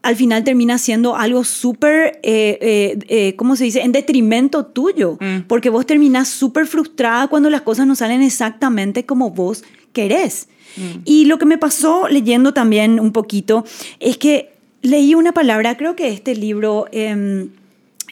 al 0.03 0.17
final 0.17 0.43
termina 0.43 0.79
siendo 0.79 1.17
algo 1.17 1.45
súper, 1.45 2.19
eh, 2.25 2.59
eh, 2.61 2.99
eh, 3.09 3.37
¿cómo 3.37 3.55
se 3.55 3.65
dice?, 3.65 3.83
en 3.83 3.93
detrimento 3.93 4.67
tuyo, 4.67 5.17
mm. 5.21 5.43
porque 5.47 5.71
vos 5.71 5.87
terminás 5.87 6.29
súper 6.29 6.67
frustrada 6.67 7.29
cuando 7.29 7.49
las 7.49 7.63
cosas 7.63 7.87
no 7.87 7.95
salen 7.95 8.23
exactamente 8.23 9.07
como 9.07 9.31
vos 9.31 9.63
querés. 9.93 10.49
Mm. 10.77 11.03
Y 11.05 11.27
lo 11.27 11.39
que 11.39 11.47
me 11.47 11.59
pasó 11.59 12.09
leyendo 12.09 12.53
también 12.53 12.99
un 12.99 13.13
poquito 13.13 13.65
es 14.01 14.19
que 14.19 14.51
leí 14.83 15.15
una 15.15 15.33
palabra, 15.33 15.77
creo 15.77 15.95
que 15.95 16.09
este 16.09 16.35
libro... 16.35 16.87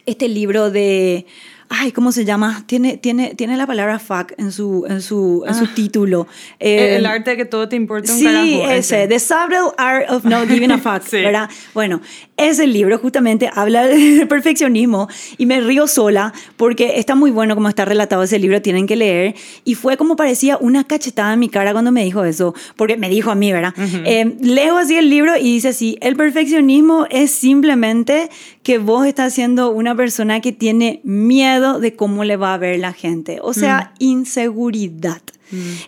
Este 0.07 0.28
libro 0.28 0.71
de, 0.71 1.26
ay, 1.69 1.92
¿cómo 1.92 2.11
se 2.11 2.25
llama? 2.25 2.64
Tiene, 2.66 2.97
tiene, 2.97 3.35
tiene 3.35 3.57
la 3.57 3.66
palabra 3.66 3.99
fuck 3.99 4.33
en 4.38 4.50
su, 4.50 4.85
en 4.88 5.00
su, 5.02 5.45
en 5.47 5.54
su 5.54 5.64
Ah. 5.64 5.71
título. 5.75 6.26
el, 6.59 6.69
Eh, 6.80 6.97
el 6.97 7.07
arte 7.07 7.30
de 7.30 7.37
que 7.37 7.45
todo 7.45 7.69
te 7.69 7.76
importa 7.76 8.12
un 8.12 8.19
Sí, 8.19 8.25
carajo. 8.25 8.71
ese, 8.73 9.07
The 9.09 9.21
Subtle 9.21 9.73
Art 9.78 10.11
of 10.11 10.25
Not 10.25 10.49
Giving 10.49 10.73
a 10.73 10.78
Fuck, 10.99 11.02
Sí. 11.07 11.16
¿verdad? 11.19 11.49
Bueno, 11.75 12.00
ese 12.37 12.66
libro 12.66 12.97
justamente 12.99 13.50
habla 13.54 13.87
del 13.87 14.26
perfeccionismo 14.28 15.09
y 15.37 15.45
me 15.47 15.61
río 15.61 15.87
sola 15.87 16.33
porque 16.57 16.99
está 16.99 17.14
muy 17.14 17.30
bueno 17.30 17.54
como 17.54 17.69
está 17.69 17.85
relatado 17.85 18.23
ese 18.23 18.38
libro, 18.38 18.61
tienen 18.62 18.87
que 18.87 18.97
leer. 18.97 19.35
Y 19.64 19.75
fue 19.75 19.97
como 19.99 20.16
parecía 20.16 20.57
una 20.59 20.85
cachetada 20.85 21.35
en 21.35 21.38
mi 21.40 21.50
cara 21.50 21.73
cuando 21.73 21.92
me 21.92 22.02
dijo 22.02 22.25
eso, 22.25 22.54
porque 22.76 22.97
me 22.97 23.09
dijo 23.11 23.30
a 23.30 23.35
mí, 23.35 23.52
¿verdad? 23.52 23.75
Eh, 24.07 24.35
leo 24.40 24.78
así 24.78 24.97
el 24.97 25.11
libro 25.11 25.37
y 25.37 25.42
dice 25.52 25.69
así, 25.69 25.99
el 26.00 26.16
perfeccionismo 26.16 27.07
es 27.11 27.30
simplemente 27.30 28.30
que 28.62 28.79
vos 28.79 29.07
estás 29.07 29.33
siendo 29.33 29.71
una 29.71 29.95
persona 29.95 30.40
que 30.40 30.52
tiene 30.52 31.00
miedo 31.02 31.81
de 31.81 31.97
cómo 31.97 32.25
le 32.25 32.37
va 32.37 32.55
a 32.55 32.59
ver 32.59 32.79
la 32.79 32.93
gente, 32.93 33.38
o 33.43 33.55
sea, 33.55 33.95
inseguridad. 33.99 35.23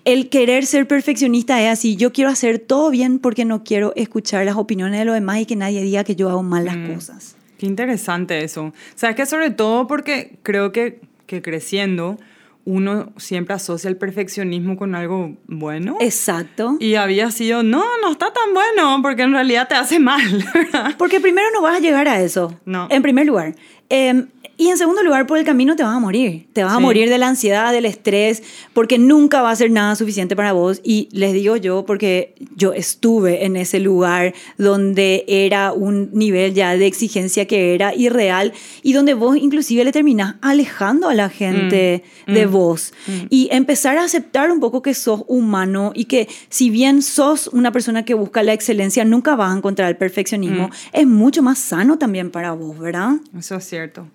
El 0.05 0.29
querer 0.29 0.67
ser 0.67 0.89
perfeccionista 0.89 1.63
es 1.63 1.71
así, 1.71 1.95
yo 1.95 2.13
quiero 2.13 2.31
hacer 2.31 2.59
todo 2.59 2.91
bien 2.91 3.21
porque 3.21 3.45
no 3.45 3.63
quiero 3.63 3.93
escuchar 3.95 4.45
las 4.45 4.57
opiniones 4.57 4.99
de 4.99 5.05
los 5.05 5.15
demás 5.15 5.41
y 5.41 5.47
que 5.47 5.55
nadie 5.55 5.83
diga 5.83 6.03
que 6.03 6.17
yo 6.17 6.29
hago 6.29 6.43
mal 6.43 6.65
las 6.65 6.77
cosas. 6.89 7.37
Qué 7.59 7.67
interesante 7.67 8.43
eso. 8.43 8.73
Sabes 8.97 9.15
que 9.15 9.25
sobre 9.25 9.51
todo 9.51 9.87
porque 9.87 10.37
creo 10.43 10.73
que, 10.73 11.01
que 11.27 11.43
creciendo 11.43 12.19
uno 12.65 13.13
siempre 13.17 13.55
asocia 13.55 13.89
el 13.89 13.97
perfeccionismo 13.97 14.77
con 14.77 14.95
algo 14.95 15.37
bueno. 15.47 15.97
Exacto. 16.01 16.77
Y 16.79 16.95
había 16.95 17.31
sido, 17.31 17.63
no, 17.63 17.85
no 18.01 18.13
está 18.13 18.33
tan 18.33 18.55
bueno, 18.55 19.01
porque 19.03 19.23
en 19.23 19.33
realidad 19.33 19.69
te 19.69 19.75
hace 19.75 19.99
mal. 19.99 20.23
Porque 20.99 21.21
primero 21.21 21.49
no 21.53 21.63
vas 21.63 21.77
a 21.77 21.81
llegar 21.81 22.09
a 22.09 22.21
eso. 22.21 22.61
No. 22.65 22.87
En 22.91 23.03
primer 23.03 23.27
lugar. 23.27 23.55
Eh, 23.89 24.27
y 24.63 24.69
en 24.69 24.79
segundo 24.79 25.03
lugar, 25.03 25.27
por 25.27 25.39
el 25.39 25.45
camino 25.45 25.77
te 25.77 25.83
vas 25.83 25.95
a 25.97 25.99
morir. 26.01 26.47
Te 26.53 26.63
vas 26.63 26.73
a 26.75 26.77
Sí. 26.77 26.83
morir 26.83 27.09
de 27.09 27.19
la 27.19 27.29
ansiedad, 27.29 27.73
del 27.73 27.85
estrés, 27.85 28.43
porque 28.73 28.99
nunca 28.99 29.43
va 29.43 29.51
a 29.51 29.57
ser 29.57 29.71
nada 29.71 29.95
suficiente 29.97 30.37
para 30.37 30.53
vos. 30.53 30.81
Y 30.85 31.09
les 31.13 31.33
digo 31.33 31.57
yo, 31.57 31.85
porque 31.85 32.35
yo 32.57 32.73
estuve 32.73 33.45
en 33.45 33.57
ese 33.57 33.81
lugar 33.81 34.35
donde 34.59 35.25
era 35.27 35.73
un 35.73 36.11
nivel 36.13 36.55
ya 36.55 36.77
de 36.77 36.87
exigencia 36.87 37.47
que 37.47 37.75
era 37.75 37.95
irreal 37.95 38.53
y 38.83 38.93
donde 38.93 39.15
vos 39.15 39.37
inclusive 39.37 39.85
le 39.85 39.93
terminás 39.93 40.37
alejando 40.43 41.09
a 41.09 41.15
la 41.15 41.29
gente 41.29 42.05
Mm, 42.27 42.33
de 42.35 42.47
mm, 42.47 42.51
vos. 42.53 42.93
Y 43.31 43.49
empezar 43.51 43.97
a 43.99 44.05
aceptar 44.05 44.51
un 44.51 44.61
poco 44.61 44.83
que 44.83 44.95
sos 44.95 45.23
humano 45.27 45.93
y 45.95 46.05
que 46.05 46.29
si 46.49 46.71
bien 46.71 47.03
sos 47.03 47.49
una 47.49 47.73
persona 47.73 48.05
que 48.05 48.15
busca 48.15 48.43
la 48.43 48.53
excelencia, 48.53 49.05
nunca 49.05 49.35
vas 49.37 49.53
a 49.53 49.57
encontrar 49.57 49.89
el 49.89 49.97
perfeccionismo. 49.97 50.69
Mm. 50.69 50.73
Es 50.93 51.07
mucho 51.07 51.43
más 51.43 51.59
sano 51.59 51.99
también 51.99 52.31
para 52.31 52.53
vos, 52.53 52.79
¿verdad? 52.79 53.13
Eso 53.37 53.57
es 53.57 53.65
cierto. 53.65 54.07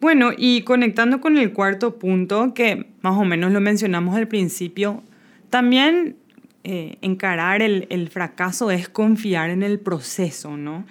Bueno, 0.00 0.30
y 0.36 0.62
conectando 0.62 1.20
con 1.20 1.38
el 1.38 1.52
cuarto 1.52 1.98
punto, 1.98 2.54
que 2.54 2.86
más 3.00 3.16
o 3.16 3.24
menos 3.24 3.52
lo 3.52 3.60
mencionamos 3.60 4.16
al 4.16 4.28
principio, 4.28 5.02
también 5.50 6.16
eh, 6.64 6.98
encarar 7.00 7.62
el, 7.62 7.86
el 7.90 8.08
fracaso 8.08 8.70
es 8.70 8.88
confiar 8.88 9.50
en 9.50 9.62
el 9.62 9.78
proceso, 9.78 10.56
¿no? 10.56 10.84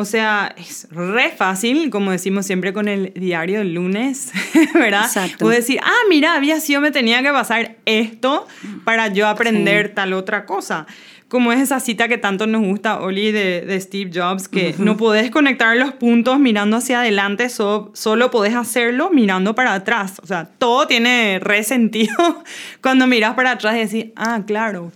O 0.00 0.04
sea, 0.04 0.54
es 0.56 0.86
re 0.92 1.30
fácil, 1.30 1.90
como 1.90 2.12
decimos 2.12 2.46
siempre 2.46 2.72
con 2.72 2.86
el 2.86 3.12
diario 3.14 3.58
del 3.58 3.74
lunes, 3.74 4.30
¿verdad? 4.74 5.06
Exacto. 5.06 5.38
Puedo 5.40 5.56
decir, 5.56 5.80
ah, 5.82 6.02
mira, 6.08 6.34
había 6.34 6.60
sido, 6.60 6.80
me 6.80 6.92
tenía 6.92 7.20
que 7.20 7.30
pasar 7.30 7.78
esto 7.84 8.46
para 8.84 9.08
yo 9.08 9.26
aprender 9.26 9.92
tal 9.94 10.12
otra 10.12 10.46
cosa. 10.46 10.86
Como 11.28 11.52
es 11.52 11.60
esa 11.60 11.78
cita 11.78 12.08
que 12.08 12.16
tanto 12.16 12.46
nos 12.46 12.62
gusta, 12.64 13.00
Oli, 13.00 13.32
de, 13.32 13.60
de 13.60 13.80
Steve 13.80 14.10
Jobs, 14.14 14.48
que 14.48 14.74
no 14.78 14.96
podés 14.96 15.30
conectar 15.30 15.76
los 15.76 15.92
puntos 15.92 16.38
mirando 16.40 16.78
hacia 16.78 17.00
adelante, 17.00 17.50
so- 17.50 17.90
solo 17.94 18.30
podés 18.30 18.54
hacerlo 18.54 19.10
mirando 19.10 19.54
para 19.54 19.74
atrás. 19.74 20.20
O 20.22 20.26
sea, 20.26 20.46
todo 20.58 20.86
tiene 20.86 21.38
re 21.38 21.64
sentido 21.64 22.14
cuando 22.82 23.06
miras 23.06 23.34
para 23.34 23.50
atrás 23.52 23.76
y 23.76 23.80
decís, 23.80 24.12
ah, 24.16 24.42
claro, 24.46 24.90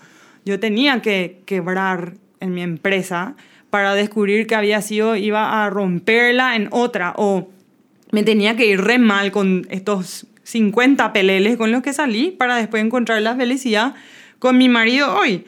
yo 0.47 0.59
tenía 0.59 1.03
que 1.03 1.41
quebrar 1.45 2.15
en 2.41 2.55
mi 2.55 2.63
empresa 2.63 3.35
para 3.69 3.95
descubrir 3.95 4.47
que 4.47 4.55
había 4.55 4.81
sido, 4.81 5.17
iba 5.17 5.65
a 5.65 5.69
romperla 5.71 6.57
en 6.57 6.69
otra, 6.71 7.13
o 7.17 7.51
me 8.11 8.23
tenía 8.23 8.57
que 8.57 8.67
ir 8.67 8.81
re 8.81 8.99
mal 8.99 9.33
con 9.33 9.67
estos 9.71 10.27
50 10.45 11.13
peleles 11.13 11.57
con 11.59 11.71
los 11.73 11.83
que 11.83 11.93
salí 11.93 12.31
para 12.31 12.57
después 12.57 12.83
encontrar 12.83 13.21
la 13.23 13.37
felicidad 13.37 13.95
con 14.39 14.57
mi 14.57 14.69
marido 14.71 15.15
hoy. 15.15 15.45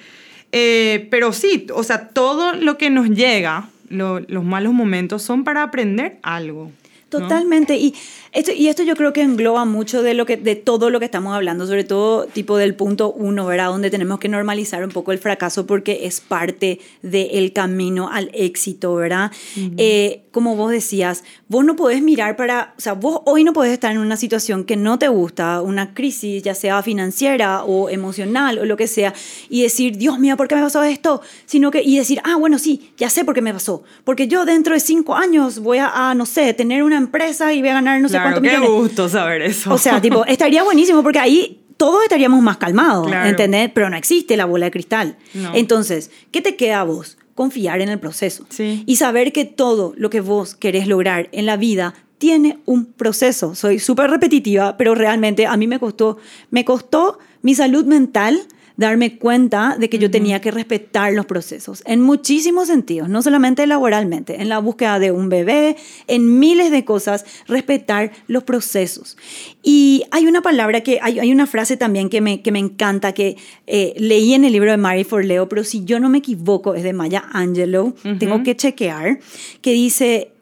Eh, 0.56 1.08
pero 1.11 1.32
sí, 1.32 1.66
o 1.75 1.82
sea, 1.82 2.08
todo 2.11 2.52
lo 2.52 2.78
que 2.78 2.88
nos 2.88 3.11
llega, 3.11 3.68
lo- 3.88 4.20
los 4.20 4.44
malos 4.44 4.73
momentos, 4.73 5.20
son 5.23 5.42
para 5.42 5.64
aprender 5.64 6.18
algo. 6.23 6.70
¿No? 7.18 7.28
Totalmente. 7.28 7.76
Y, 7.76 7.94
esto, 8.33 8.52
y 8.52 8.68
esto 8.68 8.83
yo 8.83 8.97
creo 8.97 9.12
que 9.12 9.23
engloba 9.23 9.64
mucho 9.64 10.02
de, 10.02 10.14
lo 10.14 10.26
que, 10.26 10.37
de 10.37 10.56
todo 10.56 10.90
lo 10.90 10.99
que 10.99 11.04
estamos 11.04 11.35
hablando, 11.35 11.66
sobre 11.66 11.85
todo 11.85 12.26
tipo 12.26 12.56
del 12.56 12.75
punto 12.75 13.12
uno, 13.12 13.47
¿verdad? 13.47 13.68
Donde 13.68 13.90
tenemos 13.90 14.18
que 14.18 14.28
normalizar 14.28 14.83
un 14.85 14.90
poco 14.90 15.12
el 15.12 15.18
fracaso 15.18 15.66
porque 15.66 16.06
es 16.06 16.21
parte 16.21 16.80
del 17.02 17.52
camino 17.52 18.11
al 18.11 18.30
éxito, 18.35 18.94
¿verdad? 18.97 19.30
Eh, 19.76 20.25
como 20.33 20.56
vos 20.56 20.73
decías, 20.73 21.23
vos 21.49 21.64
no 21.64 21.76
podés 21.76 22.02
mirar 22.02 22.35
para, 22.35 22.75
o 22.76 22.80
sea, 22.80 22.94
vos 22.94 23.21
hoy 23.25 23.44
no 23.44 23.52
podés 23.52 23.73
estar 23.73 23.92
en 23.92 23.99
una 23.99 24.16
situación 24.16 24.64
que 24.64 24.76
no 24.76 24.99
te 24.99 25.06
gusta, 25.06 25.62
una 25.62 25.94
crisis, 25.94 26.42
ya 26.42 26.56
sea 26.56 26.83
financiera 26.83 27.62
o 27.62 27.88
emocional 27.88 28.59
o 28.59 28.64
lo 28.64 28.76
que 28.76 28.88
sea, 28.88 29.14
y 29.49 29.62
decir, 29.62 29.97
Dios 29.97 30.18
mío, 30.18 30.37
¿por 30.37 30.49
qué 30.49 30.56
me 30.56 30.62
pasó 30.62 30.83
esto? 30.83 31.23
Sino 31.47 31.71
que, 31.71 31.83
y 31.83 31.99
decir, 31.99 32.21
ah, 32.25 32.35
bueno, 32.37 32.59
sí, 32.59 32.90
ya 32.97 33.11
sé 33.11 33.25
por 33.25 33.35
qué 33.35 33.42
me 33.42 33.52
pasó. 33.52 33.85
Porque 34.02 34.26
yo 34.26 34.44
dentro 34.44 34.75
de 34.75 34.80
cinco 34.80 35.14
años 35.14 35.61
voy 35.61 35.78
a, 35.78 36.11
a, 36.11 36.14
no 36.16 36.26
sé, 36.26 36.52
tener 36.52 36.83
una 36.83 36.97
empresa 37.04 37.52
y 37.52 37.61
voy 37.61 37.68
a 37.70 37.75
ganar 37.75 38.00
no 38.00 38.08
sé 38.08 38.14
Claro, 38.14 38.32
cuántos 38.32 38.42
qué 38.42 38.58
millones. 38.58 38.70
gusto 38.82 39.08
saber 39.08 39.42
eso. 39.42 39.73
O 39.73 39.78
sea, 39.78 40.00
tipo, 40.00 40.25
estaría 40.26 40.62
buenísimo 40.62 41.02
porque 41.02 41.18
ahí 41.18 41.61
todos 41.76 42.02
estaríamos 42.02 42.40
más 42.42 42.56
calmados, 42.58 43.06
Claro. 43.08 43.28
¿entendés? 43.28 43.70
Pero 43.75 43.90
no 43.90 43.96
existe 43.96 44.37
la 44.37 44.44
bola 44.44 44.66
de 44.66 44.70
cristal. 44.70 45.16
No. 45.34 45.52
Entonces, 45.54 46.11
¿qué 46.30 46.40
te 46.42 46.56
queda 46.56 46.80
a 46.80 46.84
vos? 46.84 47.16
Confiar 47.34 47.80
en 47.80 47.88
el 47.88 47.99
proceso. 47.99 48.46
Sí. 48.49 48.84
Y 48.87 48.96
saber 48.96 49.32
que 49.32 49.44
todo 49.44 49.92
lo 49.96 50.08
que 50.11 50.20
vos 50.20 50.54
querés 50.54 50.87
lograr 50.87 51.28
en 51.32 51.46
la 51.46 51.56
vida 51.56 51.94
tiene 52.18 52.58
un 52.64 52.87
proceso. 52.87 53.54
Soy 53.56 53.80
súper 53.80 54.08
repetitiva, 54.11 54.76
pero 54.76 54.94
realmente 54.94 55.46
a 55.46 55.56
mí 55.56 55.66
me 55.66 55.80
costó, 55.80 56.16
me 56.50 56.64
costó 56.64 57.18
mi 57.42 57.54
salud 57.56 57.84
mental 57.87 58.40
darme 58.76 59.19
cuenta 59.19 59.76
de 59.78 59.88
que 59.88 59.99
yo 59.99 60.11
tenía 60.11 60.40
que 60.40 60.50
respetar 60.50 61.12
los 61.12 61.26
procesos 61.26 61.83
en 61.87 62.00
muchísimos 62.00 62.66
sentidos, 62.66 63.09
no 63.09 63.23
solamente 63.23 63.66
laboralmente, 63.66 64.40
en 64.40 64.49
la 64.49 64.59
búsqueda 64.59 64.99
de 64.99 65.12
un 65.12 65.28
bebé, 65.28 65.76
en 66.09 66.38
miles 66.40 66.71
de 66.71 66.85
cosas, 66.85 67.25
respetar 67.47 68.11
los 68.26 68.43
procesos. 68.43 69.16
Y 69.62 70.04
hay 70.11 70.26
una 70.26 70.43
palabra 70.43 70.81
que, 70.81 70.99
hay, 71.00 71.21
hay 71.21 71.33
una 71.33 71.47
frase 71.47 71.76
también 71.76 72.09
que 72.09 72.21
me, 72.21 72.43
que 72.43 72.50
me 72.50 72.59
encanta, 72.59 73.12
que 73.12 73.37
eh, 73.66 73.95
leí 73.97 74.35
en 74.35 74.45
el 74.45 74.52
libro 74.52 74.71
de 74.71 74.76
Mary 74.76 75.04
Forleo, 75.04 75.49
pero 75.49 75.62
si 75.62 75.85
yo 75.85 76.00
no 76.00 76.09
me 76.09 76.19
equivoco, 76.19 76.75
es 76.75 76.83
de 76.83 76.93
Maya 76.93 77.25
Angelou, 77.33 77.95
tengo 78.19 78.43
que 78.43 78.57
chequear, 78.57 79.21
que 79.61 79.73
dice, 79.73 80.33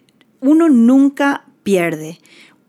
uno 0.41 0.69
nunca 0.69 1.45
pierde, 1.62 2.19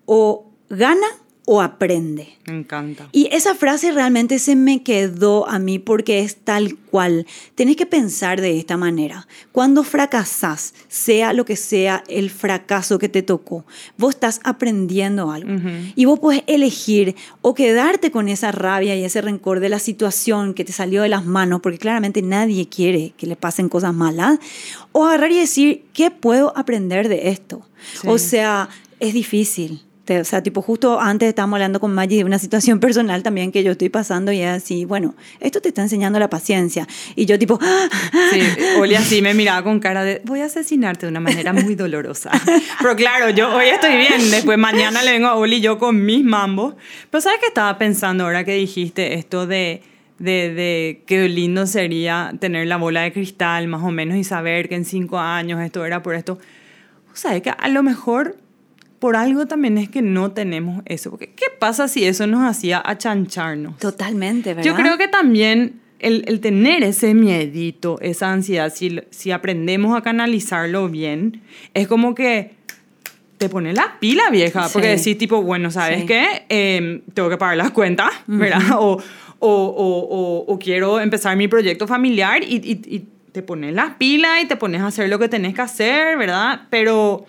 o 0.06 0.52
gana 0.70 1.08
o 1.46 1.62
aprende. 1.62 2.38
Me 2.46 2.60
encanta. 2.60 3.10
Y 3.12 3.28
esa 3.32 3.54
frase 3.56 3.92
realmente 3.92 4.40
se 4.40 4.56
me 4.56 4.82
quedó 4.82 5.48
a 5.50 5.60
mí 5.60 5.78
porque 5.78 6.20
es 6.20 6.38
tal 6.38 6.78
cual. 6.78 7.26
Tenés 7.56 7.76
que 7.76 7.86
pensar 7.86 8.40
de 8.40 8.58
esta 8.58 8.78
manera. 8.78 9.28
Cuando 9.52 9.84
fracasás, 9.84 10.74
sea 10.88 11.34
lo 11.34 11.44
que 11.44 11.56
sea 11.56 12.04
el 12.08 12.30
fracaso 12.30 12.98
que 12.98 13.10
te 13.10 13.24
tocó, 13.24 13.66
vos 13.98 14.16
estás 14.16 14.40
aprendiendo 14.44 15.32
algo. 15.32 15.54
Ujú. 15.54 15.70
Y 15.96 16.06
vos 16.06 16.20
puedes 16.20 16.44
elegir 16.48 17.16
o 17.42 17.54
quedarte 17.54 18.12
con 18.12 18.30
esa 18.30 18.52
rabia 18.52 18.96
y 18.96 19.04
ese 19.04 19.22
rencor 19.22 19.60
de 19.60 19.70
la 19.70 19.80
situación 19.80 20.54
que 20.54 20.64
te 20.64 20.72
salió 20.72 21.02
de 21.02 21.10
las 21.10 21.26
manos, 21.26 21.60
porque 21.62 21.78
claramente 21.78 22.22
nadie 22.22 22.70
quiere 22.70 23.14
que 23.18 23.28
le 23.28 23.36
pasen 23.36 23.68
cosas 23.68 23.94
malas, 23.94 24.40
o 24.92 25.06
agarrar 25.06 25.32
y 25.32 25.40
decir, 25.40 25.86
¿qué 25.94 26.10
puedo 26.10 26.58
aprender 26.58 27.10
de 27.10 27.30
esto? 27.30 27.68
Sí. 28.02 28.08
O 28.08 28.18
sea, 28.18 28.70
es 29.00 29.14
difícil. 29.14 29.82
O 30.10 30.24
sea, 30.26 30.44
tipo, 30.44 30.62
justo 30.62 31.00
antes 31.00 31.30
estábamos 31.30 31.56
hablando 31.56 31.80
con 31.80 31.96
Maggie 31.96 32.18
de 32.18 32.24
una 32.26 32.38
situación 32.38 32.80
personal 32.82 33.24
también 33.24 33.54
que 33.54 33.64
yo 33.64 33.72
estoy 33.72 33.88
pasando 33.88 34.34
y 34.34 34.42
es 34.42 34.50
así, 34.50 34.84
bueno, 34.84 35.16
esto 35.40 35.62
te 35.62 35.70
está 35.70 35.82
enseñando 35.82 36.20
la 36.20 36.30
paciencia. 36.30 36.88
Y 37.16 37.26
yo 37.26 37.40
tipo, 37.40 37.58
¡ah! 37.62 37.88
Sí, 38.32 38.42
Oli 38.80 38.96
así 38.96 39.22
me 39.22 39.34
miraba 39.34 39.64
con 39.64 39.80
cara 39.80 40.04
de 40.04 40.22
voy 40.26 40.42
a 40.42 40.46
asesinarte 40.46 41.06
de 41.06 41.12
una 41.12 41.22
manera 41.22 41.54
muy 41.54 41.76
dolorosa. 41.76 42.32
Pero 42.82 42.96
claro, 42.98 43.30
yo 43.30 43.56
hoy 43.56 43.68
estoy 43.68 43.96
bien, 43.96 44.30
después 44.30 44.58
mañana 44.58 45.04
le 45.04 45.12
vengo 45.12 45.28
a 45.28 45.36
Oli 45.36 45.62
yo 45.62 45.78
con 45.78 46.04
mis 46.04 46.24
mambos. 46.24 46.76
Pero 47.10 47.22
¿sabes 47.22 47.40
qué 47.40 47.48
estaba 47.48 47.78
pensando 47.78 48.26
ahora 48.26 48.44
que 48.44 48.56
dijiste 48.56 49.14
esto 49.14 49.48
de, 49.48 49.84
de, 50.20 50.54
de 50.54 51.04
qué 51.06 51.30
lindo 51.30 51.66
sería 51.66 52.34
tener 52.42 52.68
la 52.68 52.76
bola 52.76 53.04
de 53.04 53.14
cristal 53.14 53.70
más 53.70 53.82
o 53.84 53.92
menos 53.92 54.18
y 54.18 54.26
saber 54.26 54.68
que 54.68 54.76
en 54.76 54.84
cinco 54.84 55.18
años 55.18 55.62
esto 55.62 55.86
era 55.86 56.04
por 56.04 56.16
esto? 56.16 56.40
O 57.14 57.16
sea, 57.16 57.40
que 57.40 57.52
a 57.52 57.68
lo 57.70 57.84
mejor 57.84 58.36
por 59.04 59.18
algo 59.18 59.48
también 59.48 59.78
es 59.78 59.90
que 59.90 60.02
no 60.02 60.32
tenemos 60.32 60.82
eso. 60.86 61.10
Porque 61.12 61.28
¿qué 61.36 61.48
pasa 61.60 61.90
si 61.90 62.06
eso 62.06 62.26
nos 62.26 62.42
hacía 62.50 62.82
achancharnos? 62.86 63.78
totalmente, 63.78 64.54
¿verdad? 64.54 64.64
Yo 64.64 64.78
creo 64.78 64.98
que 64.98 65.10
también 65.10 65.82
el, 66.00 66.24
el 66.26 66.40
tener 66.40 66.84
ese 66.84 67.14
miedito, 67.14 68.00
esa 68.00 68.32
ansiedad, 68.32 68.72
si, 68.74 69.02
si 69.10 69.32
aprendemos 69.32 69.98
a 69.98 70.02
canalizarlo 70.04 70.88
bien, 70.88 71.42
es 71.74 71.90
como 71.90 72.16
que 72.16 72.54
te 73.38 73.50
pones 73.50 73.76
la 73.76 73.98
pila 74.00 74.30
vieja, 74.32 74.70
porque 74.72 74.98
Sí. 74.98 75.10
decís 75.10 75.18
tipo, 75.18 75.42
bueno, 75.42 75.70
¿sabes 75.70 76.00
Sí. 76.02 76.06
qué? 76.08 76.46
Eh, 76.48 77.02
tengo 77.14 77.28
que 77.30 77.36
pagar 77.38 77.58
las 77.58 77.72
cuentas, 77.72 78.10
¿verdad? 78.28 78.62
o, 78.80 78.94
o, 79.40 79.50
o, 79.50 80.08
o- 80.46 80.46
o 80.54 80.60
quiero 80.60 81.02
empezar 81.02 81.36
mi 81.36 81.50
proyecto 81.50 81.88
familiar 81.88 82.42
y, 82.42 82.56
y- 82.56 82.96
y 82.96 83.06
te 83.34 83.42
pones 83.42 83.74
las 83.74 83.96
pilas 83.96 84.42
y 84.44 84.48
te 84.48 84.56
pones 84.56 84.80
a 84.80 84.88
hacer 84.88 85.10
lo 85.10 85.20
que 85.20 85.28
tenés 85.28 85.54
que 85.54 85.62
hacer, 85.62 86.18
¿verdad? 86.18 86.62
Pero, 86.70 87.26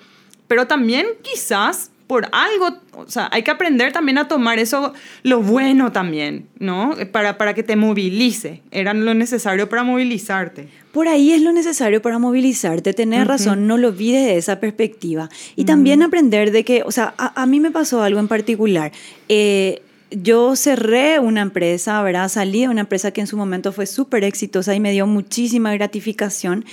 pero 0.49 0.67
también 0.67 1.07
quizás 1.23 1.91
por 2.07 2.29
algo, 2.33 2.79
o 2.93 3.09
sea, 3.09 3.29
hay 3.33 3.43
que 3.43 3.51
aprender 3.51 3.93
también 3.93 4.19
a 4.19 4.29
tomar 4.29 4.59
eso, 4.59 4.93
lo 5.23 5.41
bueno 5.41 5.91
también, 5.91 6.47
¿no? 6.59 6.95
Para, 7.13 7.39
para 7.39 7.55
que 7.55 7.63
te 7.63 7.77
movilice, 7.77 8.63
era 8.71 8.93
lo 8.93 9.15
necesario 9.15 9.69
para 9.69 9.85
movilizarte. 9.85 10.69
Por 10.93 11.09
ahí 11.09 11.33
es 11.33 11.41
lo 11.41 11.53
necesario 11.53 12.03
para 12.03 12.19
movilizarte, 12.19 12.93
tener 12.93 13.27
razón, 13.27 13.67
no 13.67 13.79
lo 13.79 13.89
olvides 13.89 14.27
de 14.27 14.37
esa 14.37 14.61
perspectiva. 14.61 15.29
Y 15.57 15.65
también 15.65 16.03
aprender 16.03 16.53
de 16.53 16.63
que, 16.63 16.83
o 16.85 16.93
sea, 16.93 17.15
a, 17.17 17.41
a 17.41 17.47
mí 17.47 17.59
me 17.59 17.71
pasó 17.71 18.03
algo 18.03 18.21
en 18.21 18.29
particular. 18.29 18.93
Eh, 19.29 19.83
yo 20.23 20.56
cerré 20.56 21.18
una 21.18 21.42
empresa, 21.42 22.02
¿verdad? 22.02 22.28
Salí 22.28 22.62
de 22.62 22.68
una 22.68 22.83
empresa 22.83 23.11
que 23.11 23.21
en 23.21 23.26
su 23.26 23.37
momento 23.37 23.73
fue 23.73 23.87
súper 23.87 24.25
exitosa 24.25 24.75
y 24.75 24.80
me 24.80 24.92
dio 24.92 25.06
muchísima 25.06 25.73
gratificación 25.75 26.64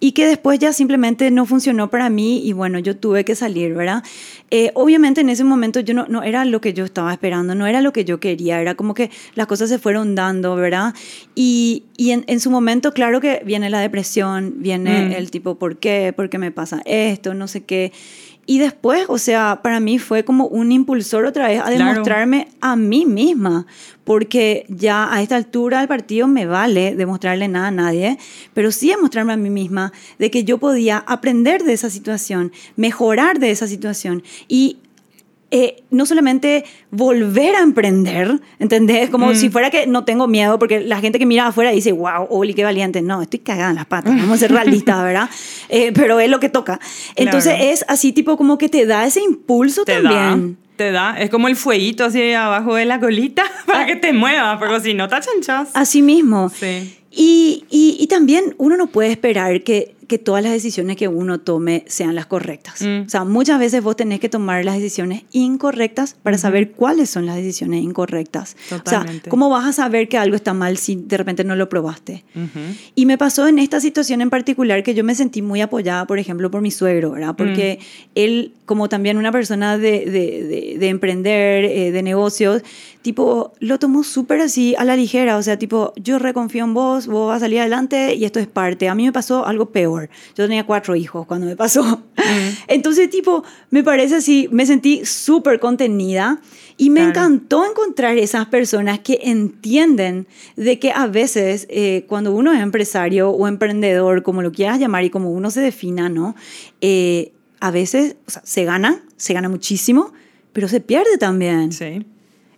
y 0.00 0.12
que 0.12 0.26
después 0.26 0.58
ya 0.58 0.72
simplemente 0.72 1.30
no 1.30 1.46
funcionó 1.46 1.90
para 1.90 2.10
mí 2.10 2.42
y 2.46 2.52
bueno, 2.52 2.78
yo 2.78 2.96
tuve 2.96 3.24
que 3.24 3.34
salir, 3.34 3.74
¿verdad? 3.74 4.02
Eh, 4.50 4.70
obviamente 4.74 5.20
en 5.20 5.28
ese 5.30 5.44
momento 5.44 5.80
yo 5.80 5.94
no, 5.94 6.06
no 6.08 6.22
era 6.22 6.44
lo 6.44 6.60
que 6.60 6.72
yo 6.72 6.84
estaba 6.84 7.12
esperando, 7.12 7.54
no 7.54 7.66
era 7.66 7.80
lo 7.80 7.92
que 7.92 8.04
yo 8.04 8.20
quería, 8.20 8.60
era 8.60 8.74
como 8.74 8.94
que 8.94 9.10
las 9.34 9.46
cosas 9.46 9.68
se 9.68 9.78
fueron 9.78 10.14
dando, 10.14 10.56
¿verdad? 10.56 10.94
Y, 11.34 11.84
y 11.96 12.10
en, 12.10 12.24
en 12.26 12.40
su 12.40 12.50
momento, 12.50 12.92
claro 12.92 13.20
que 13.20 13.42
viene 13.44 13.70
la 13.70 13.80
depresión, 13.80 14.54
viene 14.58 14.90
Mm. 14.90 15.12
el 15.12 15.30
tipo, 15.30 15.56
¿por 15.56 15.76
qué? 15.78 16.12
¿Por 16.14 16.28
qué 16.30 16.38
me 16.38 16.50
pasa 16.50 16.82
esto? 16.84 17.34
No 17.34 17.46
sé 17.48 17.62
qué. 17.64 17.92
Y 18.50 18.58
después, 18.58 19.04
o 19.06 19.16
sea, 19.16 19.60
para 19.62 19.78
mí 19.78 20.00
fue 20.00 20.24
como 20.24 20.46
un 20.48 20.72
impulsor 20.72 21.24
otra 21.24 21.46
vez 21.46 21.60
a 21.60 21.66
Claro. 21.66 21.84
demostrarme 21.92 22.48
a 22.60 22.74
mí 22.74 23.06
misma, 23.06 23.64
porque 24.02 24.66
ya 24.68 25.14
a 25.14 25.22
esta 25.22 25.36
altura 25.36 25.78
del 25.78 25.86
partido 25.86 26.26
me 26.26 26.46
vale 26.46 26.96
demostrarle 26.96 27.46
nada 27.46 27.68
a 27.68 27.70
nadie, 27.70 28.18
pero 28.52 28.72
sí 28.72 28.88
demostrarme 28.88 29.34
a 29.34 29.36
mí 29.36 29.50
misma 29.50 29.92
de 30.18 30.32
que 30.32 30.42
yo 30.42 30.58
podía 30.58 30.98
aprender 31.06 31.62
de 31.62 31.74
esa 31.74 31.90
situación, 31.90 32.50
mejorar 32.74 33.38
de 33.38 33.52
esa 33.52 33.68
situación 33.68 34.24
y 34.48 34.78
eh, 35.52 35.82
no 35.90 36.06
solamente 36.06 36.64
volver 36.90 37.56
a 37.56 37.60
emprender, 37.60 38.40
¿entendés? 38.58 39.10
Como 39.10 39.34
si 39.34 39.50
fuera 39.50 39.70
que 39.70 39.86
no 39.86 40.04
tengo 40.04 40.26
miedo, 40.28 40.58
porque 40.58 40.80
la 40.80 41.00
gente 41.00 41.18
que 41.18 41.26
mira 41.26 41.46
afuera 41.48 41.70
dice, 41.72 41.92
wow, 41.92 42.26
Oli, 42.30 42.54
qué 42.54 42.62
valiente. 42.64 43.02
No, 43.02 43.20
estoy 43.22 43.40
cagada 43.40 43.70
en 43.70 43.76
las 43.76 43.86
patas, 43.86 44.14
vamos 44.16 44.36
a 44.36 44.38
ser 44.38 44.52
realistas, 44.52 45.02
¿verdad? 45.02 45.28
Eh, 45.68 45.92
pero 45.94 46.20
es 46.20 46.30
lo 46.30 46.38
que 46.40 46.48
toca. 46.48 46.78
Entonces 47.16 47.54
Claro. 47.54 47.70
es 47.72 47.84
así 47.88 48.12
tipo 48.12 48.36
como 48.36 48.58
que 48.58 48.68
te 48.68 48.86
da 48.86 49.06
ese 49.06 49.20
impulso 49.22 49.84
Te 49.84 49.94
también. 49.94 50.56
da, 50.58 50.76
te 50.76 50.92
da, 50.92 51.20
es 51.20 51.30
como 51.30 51.48
el 51.48 51.56
fueguito 51.56 52.04
así 52.04 52.32
abajo 52.32 52.74
de 52.76 52.84
la 52.84 53.00
colita 53.00 53.44
para 53.66 53.86
que 53.86 53.96
te 53.96 54.12
muevas, 54.12 54.58
porque 54.58 54.80
si 54.80 54.94
no 54.94 55.08
te 55.08 55.16
achanchas. 55.16 55.70
Así 55.74 56.00
mismo. 56.02 56.48
Sí. 56.48 56.96
Y, 57.10 57.64
y, 57.70 57.96
y 57.98 58.06
también 58.06 58.54
uno 58.58 58.76
no 58.76 58.86
puede 58.86 59.10
esperar 59.10 59.62
que, 59.62 59.96
que 60.10 60.18
todas 60.18 60.42
las 60.42 60.52
decisiones 60.52 60.96
que 60.96 61.06
uno 61.08 61.38
tome 61.40 61.84
sean 61.86 62.14
las 62.14 62.26
correctas. 62.26 62.82
Mm. 62.82 63.06
O 63.06 63.08
sea, 63.08 63.24
muchas 63.24 63.58
veces 63.60 63.82
vos 63.82 63.94
tenés 63.96 64.18
que 64.20 64.28
tomar 64.28 64.64
las 64.64 64.74
decisiones 64.74 65.22
incorrectas 65.32 66.16
para 66.22 66.36
saber 66.36 66.72
cuáles 66.72 67.08
son 67.10 67.26
las 67.26 67.36
decisiones 67.36 67.82
incorrectas. 67.82 68.56
O 68.66 68.68
sea, 68.68 68.78
Totalmente. 68.80 69.30
¿cómo 69.30 69.48
vas 69.48 69.66
a 69.66 69.72
saber 69.72 70.08
que 70.08 70.18
algo 70.18 70.34
está 70.34 70.52
mal 70.52 70.76
si 70.78 70.96
de 70.96 71.16
repente 71.16 71.44
no 71.44 71.54
lo 71.54 71.68
probaste? 71.68 72.24
Ujú. 72.34 72.58
Y 72.96 73.06
me 73.06 73.16
pasó 73.18 73.46
en 73.46 73.58
esta 73.60 73.80
situación 73.80 74.20
en 74.20 74.30
particular 74.30 74.82
que 74.82 74.94
yo 74.94 75.04
me 75.04 75.14
sentí 75.14 75.42
muy 75.42 75.60
apoyada, 75.60 76.06
por 76.06 76.18
ejemplo, 76.18 76.50
por 76.50 76.60
mi 76.60 76.70
suegro, 76.72 77.12
¿verdad? 77.12 77.36
Porque 77.36 77.78
él, 78.16 78.52
como 78.66 78.88
también 78.88 79.16
una 79.16 79.30
persona 79.30 79.78
de, 79.78 80.04
de, 80.06 80.10
de- 80.10 80.76
de 80.80 80.88
emprender, 80.88 81.64
eh, 81.66 81.92
de 81.92 82.02
negocios, 82.02 82.62
tipo, 83.02 83.52
lo 83.60 83.78
tomó 83.78 84.02
súper 84.02 84.40
así 84.40 84.74
a 84.76 84.84
la 84.84 84.96
ligera. 84.96 85.36
O 85.36 85.42
sea, 85.42 85.58
tipo, 85.58 85.92
yo 85.96 86.18
reconfío 86.18 86.64
en 86.64 86.74
vos, 86.74 87.06
vos 87.06 87.28
vas 87.28 87.36
a 87.36 87.40
salir 87.40 87.60
adelante 87.60 88.14
y 88.14 88.24
esto 88.24 88.40
es 88.40 88.46
parte. 88.46 88.88
A 88.88 88.94
mí 88.94 89.04
me 89.04 89.12
pasó 89.12 89.46
algo 89.46 89.66
peor. 89.66 89.99
Yo 90.36 90.46
tenía 90.46 90.64
cuatro 90.64 90.96
hijos 90.96 91.26
cuando 91.26 91.46
me 91.46 91.56
pasó. 91.56 92.02
Entonces, 92.68 93.10
tipo, 93.10 93.44
me 93.70 93.82
parece 93.82 94.16
así, 94.16 94.48
me 94.50 94.66
sentí 94.66 95.04
súper 95.04 95.60
contenida 95.60 96.40
y 96.76 96.90
me 96.90 97.00
Claro. 97.00 97.10
encantó 97.10 97.66
encontrar 97.68 98.16
esas 98.18 98.46
personas 98.46 99.00
que 99.00 99.18
entienden 99.24 100.26
de 100.56 100.78
que 100.78 100.92
a 100.92 101.06
veces 101.06 101.66
eh, 101.70 102.04
cuando 102.08 102.32
uno 102.34 102.52
es 102.52 102.60
empresario 102.60 103.30
o 103.30 103.46
emprendedor, 103.48 104.22
como 104.22 104.42
lo 104.42 104.52
quieras 104.52 104.78
llamar 104.78 105.04
y 105.04 105.10
como 105.10 105.30
uno 105.30 105.50
se 105.50 105.60
defina, 105.60 106.08
¿no? 106.08 106.34
Eh, 106.80 107.32
a 107.60 107.70
veces 107.70 108.16
o 108.26 108.30
sea, 108.30 108.42
se 108.44 108.64
gana, 108.64 109.02
se 109.16 109.34
gana 109.34 109.48
muchísimo, 109.48 110.12
pero 110.52 110.66
se 110.68 110.80
pierde 110.80 111.18
también. 111.18 111.72
Sí. 111.72 112.06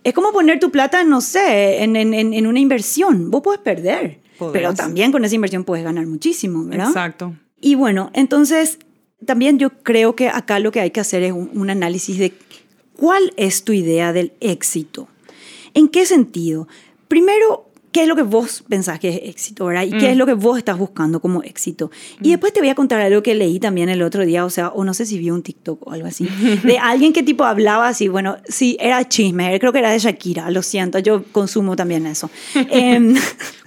Es 0.04 0.14
como 0.14 0.32
poner 0.32 0.58
tu 0.60 0.70
plata, 0.70 1.04
no 1.04 1.20
sé, 1.20 1.82
en, 1.82 1.94
en- 1.96 2.14
en- 2.14 2.34
en 2.34 2.46
una 2.46 2.58
inversión. 2.60 3.30
Vos 3.30 3.42
puedes 3.42 3.60
perder, 3.60 4.20
Pero 4.52 4.74
también 4.74 5.12
con 5.12 5.24
esa 5.24 5.34
inversión 5.34 5.64
puedes 5.64 5.84
ganar 5.84 6.06
muchísimo, 6.06 6.64
¿verdad? 6.64 6.88
Exacto. 6.88 7.36
Y 7.60 7.74
bueno, 7.74 8.10
entonces 8.14 8.78
también 9.24 9.58
yo 9.58 9.70
creo 9.82 10.16
que 10.16 10.28
acá 10.28 10.58
lo 10.58 10.72
que 10.72 10.80
hay 10.80 10.90
que 10.90 11.00
hacer 11.00 11.22
es 11.22 11.32
un, 11.32 11.50
un 11.54 11.70
análisis 11.70 12.18
de 12.18 12.32
cuál 12.96 13.32
es 13.36 13.64
tu 13.64 13.72
idea 13.72 14.12
del 14.12 14.32
éxito. 14.40 15.08
¿En 15.74 15.88
qué 15.88 16.06
sentido? 16.06 16.68
Primero, 17.08 17.71
¿qué 17.92 18.02
es 18.02 18.08
lo 18.08 18.16
que 18.16 18.22
vos 18.22 18.64
pensás 18.68 18.98
que 18.98 19.10
es 19.10 19.20
éxito, 19.24 19.66
verdad? 19.66 19.82
Y 19.82 19.90
qué 19.90 20.10
es 20.10 20.16
lo 20.16 20.24
que 20.26 20.32
vos 20.32 20.56
estás 20.58 20.78
buscando 20.78 21.20
como 21.20 21.42
éxito. 21.42 21.90
Y 22.22 22.30
después 22.30 22.52
te 22.52 22.60
voy 22.60 22.70
a 22.70 22.74
contar 22.74 23.00
algo 23.00 23.22
que 23.22 23.34
leí 23.34 23.60
también 23.60 23.88
el 23.90 24.02
otro 24.02 24.24
día, 24.24 24.44
o 24.44 24.50
sea, 24.50 24.68
o 24.68 24.82
no 24.84 24.94
sé 24.94 25.04
si 25.06 25.18
vi 25.18 25.30
un 25.30 25.42
TikTok 25.42 25.86
o 25.86 25.92
algo 25.92 26.06
así, 26.08 26.26
de 26.64 26.78
alguien 26.82 27.12
que 27.12 27.22
tipo 27.22 27.44
hablaba 27.44 27.88
así, 27.88 28.08
bueno, 28.08 28.38
sí, 28.48 28.76
era 28.80 29.06
chisme, 29.06 29.58
creo 29.60 29.72
que 29.72 29.78
era 29.80 29.90
de 29.90 29.98
Shakira, 29.98 30.50
lo 30.50 30.62
siento, 30.62 30.98
yo 30.98 31.22
consumo 31.32 31.76
también 31.76 32.06
eso. 32.06 32.30
Em, 32.70 33.14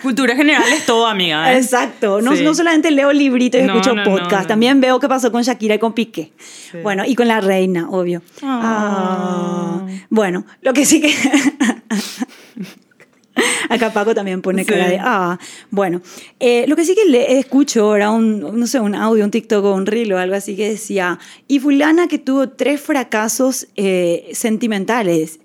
Cultura 0.01 0.35
general 0.35 0.63
es 0.73 0.85
todo, 0.85 1.05
amiga. 1.07 1.53
¿eh? 1.53 1.57
Exacto, 1.57 2.21
no, 2.21 2.35
Sí. 2.35 2.43
no 2.43 2.53
solamente 2.55 2.89
leo 2.91 3.13
libritos 3.13 3.61
y 3.61 3.63
No, 3.63 3.73
escucho 3.73 3.95
no, 3.95 4.03
podcast, 4.03 4.47
también 4.47 4.81
veo 4.81 4.99
qué 4.99 5.07
pasó 5.07 5.31
con 5.31 5.43
Shakira 5.43 5.75
y 5.75 5.79
con 5.79 5.93
Piqué. 5.93 6.31
Sí. 6.71 6.77
Bueno, 6.83 7.03
y 7.05 7.15
con 7.15 7.27
la 7.27 7.41
reina, 7.41 7.89
obvio. 7.89 8.21
Ah. 8.41 9.81
Ah. 9.83 9.87
Bueno, 10.09 10.45
lo 10.61 10.73
que 10.73 10.85
sí 10.85 10.99
que... 10.99 11.13
Acá 13.69 13.91
Paco 13.93 14.13
también 14.13 14.41
pone 14.41 14.63
Sí. 14.63 14.69
cara 14.71 14.87
de... 14.89 14.97
Ah, 14.99 15.39
bueno. 15.71 16.01
Eh, 16.39 16.65
lo 16.67 16.75
que 16.75 16.85
sí 16.85 16.95
que 16.95 17.05
le 17.05 17.39
escucho 17.39 17.95
era 17.95 18.11
un, 18.11 18.59
no 18.59 18.67
sé, 18.67 18.79
un 18.79 18.95
audio, 18.95 19.23
un 19.23 19.31
TikTok 19.31 19.63
o 19.65 19.73
un 19.73 19.85
reel 19.85 20.11
o 20.13 20.17
algo 20.17 20.35
así 20.35 20.55
que 20.55 20.69
decía, 20.69 21.19
y 21.47 21.59
fulana 21.59 22.07
que 22.07 22.17
tuvo 22.17 22.49
tres 22.49 22.81
fracasos 22.81 23.67
eh, 23.75 24.29
sentimentales. 24.33 25.39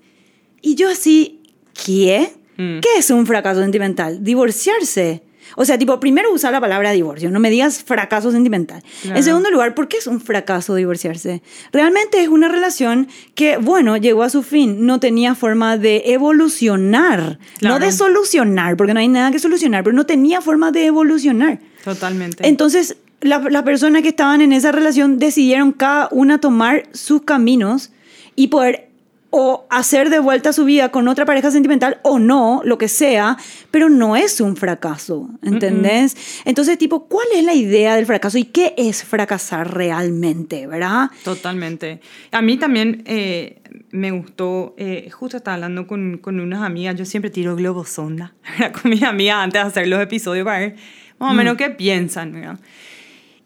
Y 0.61 0.75
yo 0.75 0.89
así, 0.89 1.41
¿qué? 1.85 2.31
Mm. 2.57 2.79
¿Qué 2.79 2.89
es 2.97 3.09
un 3.09 3.25
fracaso 3.25 3.61
sentimental? 3.61 4.23
Divorciarse. 4.23 5.23
O 5.57 5.65
sea, 5.65 5.77
tipo, 5.77 5.99
primero 5.99 6.31
usar 6.33 6.51
la 6.51 6.61
palabra 6.61 6.91
divorcio, 6.91 7.31
no 7.31 7.39
me 7.39 7.49
digas 7.49 7.83
fracaso 7.83 8.31
sentimental. 8.31 8.83
Claro. 9.01 9.17
En 9.17 9.23
segundo 9.23 9.49
lugar, 9.51 9.73
¿por 9.75 9.87
qué 9.87 9.97
es 9.97 10.07
un 10.07 10.21
fracaso 10.21 10.75
divorciarse? 10.75 11.41
Realmente 11.71 12.21
es 12.21 12.29
una 12.29 12.47
relación 12.47 13.07
que, 13.35 13.57
bueno, 13.57 13.97
llegó 13.97 14.23
a 14.23 14.29
su 14.29 14.43
fin, 14.43 14.85
no 14.85 14.99
tenía 14.99 15.35
forma 15.35 15.77
de 15.77 16.03
evolucionar, 16.13 17.39
no 17.39 17.59
Claro. 17.59 17.85
de 17.85 17.91
solucionar, 17.91 18.77
porque 18.77 18.93
no 18.93 18.99
hay 18.99 19.07
nada 19.07 19.31
que 19.31 19.39
solucionar, 19.39 19.83
pero 19.83 19.95
no 19.95 20.05
tenía 20.05 20.41
forma 20.41 20.71
de 20.71 20.85
evolucionar. 20.85 21.59
Totalmente. 21.83 22.47
Entonces, 22.47 22.97
la- 23.21 23.39
las 23.49 23.63
personas 23.63 24.01
que 24.03 24.09
estaban 24.09 24.41
en 24.41 24.53
esa 24.53 24.71
relación 24.71 25.17
decidieron 25.19 25.71
cada 25.71 26.07
una 26.11 26.39
tomar 26.39 26.83
sus 26.93 27.23
caminos 27.23 27.91
y 28.35 28.47
poder 28.47 28.90
o 29.31 29.65
hacer 29.69 30.09
de 30.09 30.19
vuelta 30.19 30.51
su 30.51 30.65
vida 30.65 30.89
con 30.89 31.07
otra 31.07 31.25
pareja 31.25 31.51
sentimental 31.51 31.99
o 32.03 32.19
no, 32.19 32.61
lo 32.65 32.77
que 32.77 32.89
sea, 32.89 33.37
pero 33.71 33.89
no 33.89 34.17
es 34.17 34.41
un 34.41 34.57
fracaso, 34.57 35.29
¿entendés? 35.41 36.15
Entonces, 36.43 36.77
tipo, 36.77 37.07
¿cuál 37.07 37.27
es 37.33 37.45
la 37.45 37.53
idea 37.53 37.95
del 37.95 38.05
fracaso 38.05 38.37
y 38.37 38.43
qué 38.43 38.73
es 38.77 39.05
fracasar 39.05 39.73
realmente, 39.73 40.67
verdad? 40.67 41.09
Totalmente. 41.23 42.01
A 42.31 42.41
mí 42.41 42.57
también 42.57 43.03
eh, 43.05 43.61
me 43.91 44.11
gustó, 44.11 44.75
eh, 44.77 45.09
justo 45.11 45.37
estaba 45.37 45.55
hablando 45.55 45.87
con, 45.87 46.17
con 46.17 46.41
unas 46.41 46.61
amigas, 46.61 46.97
yo 46.97 47.05
siempre 47.05 47.31
tiro 47.31 47.55
globo 47.55 47.85
sonda 47.85 48.33
con 48.81 48.91
mis 48.91 49.03
amigas 49.03 49.37
antes 49.37 49.63
de 49.63 49.67
hacer 49.67 49.87
los 49.87 50.01
episodios 50.01 50.43
para 50.43 50.59
ver 50.59 50.75
más 51.19 51.31
o 51.31 51.33
menos 51.33 51.55
qué 51.55 51.69
piensan. 51.69 52.33
¿verdad? 52.33 52.59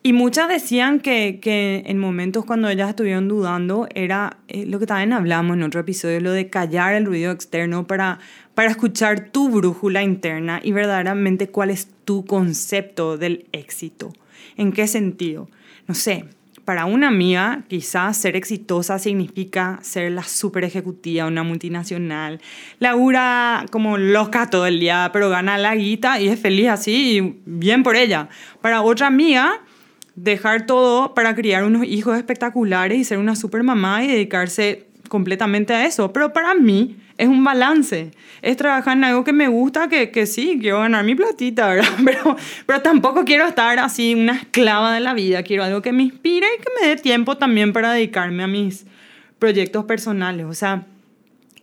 Y 0.05 0.13
muchas 0.13 0.47
decían 0.49 0.99
que, 0.99 1.39
que 1.41 1.81
en 1.87 1.97
momentos 1.97 2.45
cuando 2.45 2.69
ellas 2.69 2.89
estuvieron 2.89 3.27
dudando 3.27 3.87
era 3.95 4.37
eh, 4.47 4.67
lo 4.67 4.77
que 4.77 4.85
también 4.85 5.13
hablamos 5.13 5.57
en 5.57 5.63
otro 5.63 5.81
episodio, 5.81 6.19
lo 6.19 6.31
de 6.31 6.47
callar 6.47 6.93
el 6.93 7.05
ruido 7.05 7.31
externo 7.31 7.87
para, 7.87 8.19
para 8.53 8.69
escuchar 8.69 9.31
tu 9.31 9.49
brújula 9.49 10.03
interna 10.03 10.61
y 10.63 10.73
verdaderamente 10.73 11.49
cuál 11.49 11.71
es 11.71 11.87
tu 12.05 12.23
concepto 12.23 13.17
del 13.17 13.47
éxito. 13.51 14.13
¿En 14.57 14.73
qué 14.73 14.85
sentido? 14.85 15.49
No 15.87 15.95
sé, 15.95 16.25
para 16.65 16.85
una 16.85 17.07
amiga 17.07 17.63
quizás 17.67 18.15
ser 18.15 18.35
exitosa 18.35 18.99
significa 18.99 19.79
ser 19.81 20.11
la 20.11 20.21
super 20.21 20.65
ejecutiva 20.65 21.25
una 21.25 21.41
multinacional, 21.41 22.41
labura 22.77 23.65
como 23.71 23.97
loca 23.97 24.51
todo 24.51 24.67
el 24.67 24.79
día, 24.79 25.09
pero 25.11 25.31
gana 25.31 25.57
la 25.57 25.75
guita 25.75 26.19
y 26.19 26.27
es 26.27 26.39
feliz 26.39 26.69
así 26.69 27.17
y 27.17 27.41
bien 27.47 27.81
por 27.81 27.95
ella. 27.95 28.29
Para 28.61 28.83
otra 28.83 29.07
amiga 29.07 29.63
dejar 30.15 30.65
todo 30.65 31.13
para 31.13 31.35
criar 31.35 31.63
unos 31.63 31.85
hijos 31.85 32.17
espectaculares 32.17 32.97
y 32.97 33.03
ser 33.03 33.17
una 33.17 33.35
super 33.35 33.63
mamá 33.63 34.03
y 34.03 34.07
dedicarse 34.07 34.87
completamente 35.09 35.73
a 35.73 35.85
eso. 35.85 36.11
Pero 36.13 36.33
para 36.33 36.53
mí 36.55 36.97
es 37.17 37.27
un 37.27 37.43
balance. 37.43 38.11
Es 38.41 38.57
trabajar 38.57 38.97
en 38.97 39.03
algo 39.03 39.23
que 39.23 39.33
me 39.33 39.47
gusta, 39.47 39.87
que, 39.87 40.11
que 40.11 40.25
sí, 40.25 40.57
quiero 40.59 40.79
ganar 40.79 41.03
mi 41.03 41.15
platita, 41.15 41.67
¿verdad? 41.67 41.89
Pero, 42.05 42.35
pero 42.65 42.81
tampoco 42.81 43.25
quiero 43.25 43.47
estar 43.47 43.79
así 43.79 44.13
una 44.13 44.33
esclava 44.33 44.93
de 44.93 44.99
la 44.99 45.13
vida. 45.13 45.43
Quiero 45.43 45.63
algo 45.63 45.81
que 45.81 45.91
me 45.91 46.03
inspire 46.03 46.47
y 46.57 46.61
que 46.61 46.69
me 46.81 46.87
dé 46.87 46.95
tiempo 46.97 47.37
también 47.37 47.73
para 47.73 47.93
dedicarme 47.93 48.43
a 48.43 48.47
mis 48.47 48.85
proyectos 49.39 49.85
personales. 49.85 50.45
O 50.45 50.53
sea, 50.53 50.85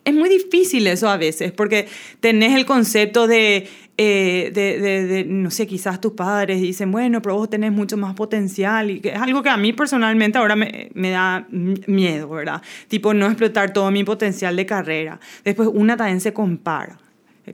es 0.05 0.15
muy 0.15 0.29
difícil 0.29 0.87
eso 0.87 1.09
a 1.09 1.17
veces, 1.17 1.53
porque 1.53 1.87
tenés 2.21 2.57
el 2.57 2.67
concepto 2.67 3.27
de, 3.27 3.69
eh, 3.98 4.50
de, 4.55 4.81
de, 4.81 5.24
no 5.24 5.50
sé, 5.50 5.66
quizás 5.66 6.00
tus 6.00 6.12
padres 6.12 6.61
dicen, 6.61 6.90
bueno, 6.90 7.20
pero 7.20 7.37
vos 7.37 7.50
tenés 7.50 7.72
mucho 7.72 7.96
más 7.96 8.14
potencial, 8.14 8.90
y 8.90 9.00
que 9.00 9.11
es 9.11 9.18
algo 9.18 9.42
que 9.42 9.50
a 9.50 9.57
mí 9.57 9.72
personalmente 9.72 10.38
ahora 10.38 10.57
me, 10.57 10.90
me 10.94 11.11
da 11.11 11.46
miedo, 11.50 12.28
¿verdad? 12.28 12.62
Tipo, 12.88 13.12
no 13.12 13.26
explotar 13.26 13.72
todo 13.72 13.90
mi 13.90 14.02
potencial 14.05 14.57
de 14.57 14.66
carrera. 14.66 15.20
Después, 15.44 15.68
una 15.72 15.96
también 15.96 16.20
se 16.20 16.33
compara. 16.33 16.98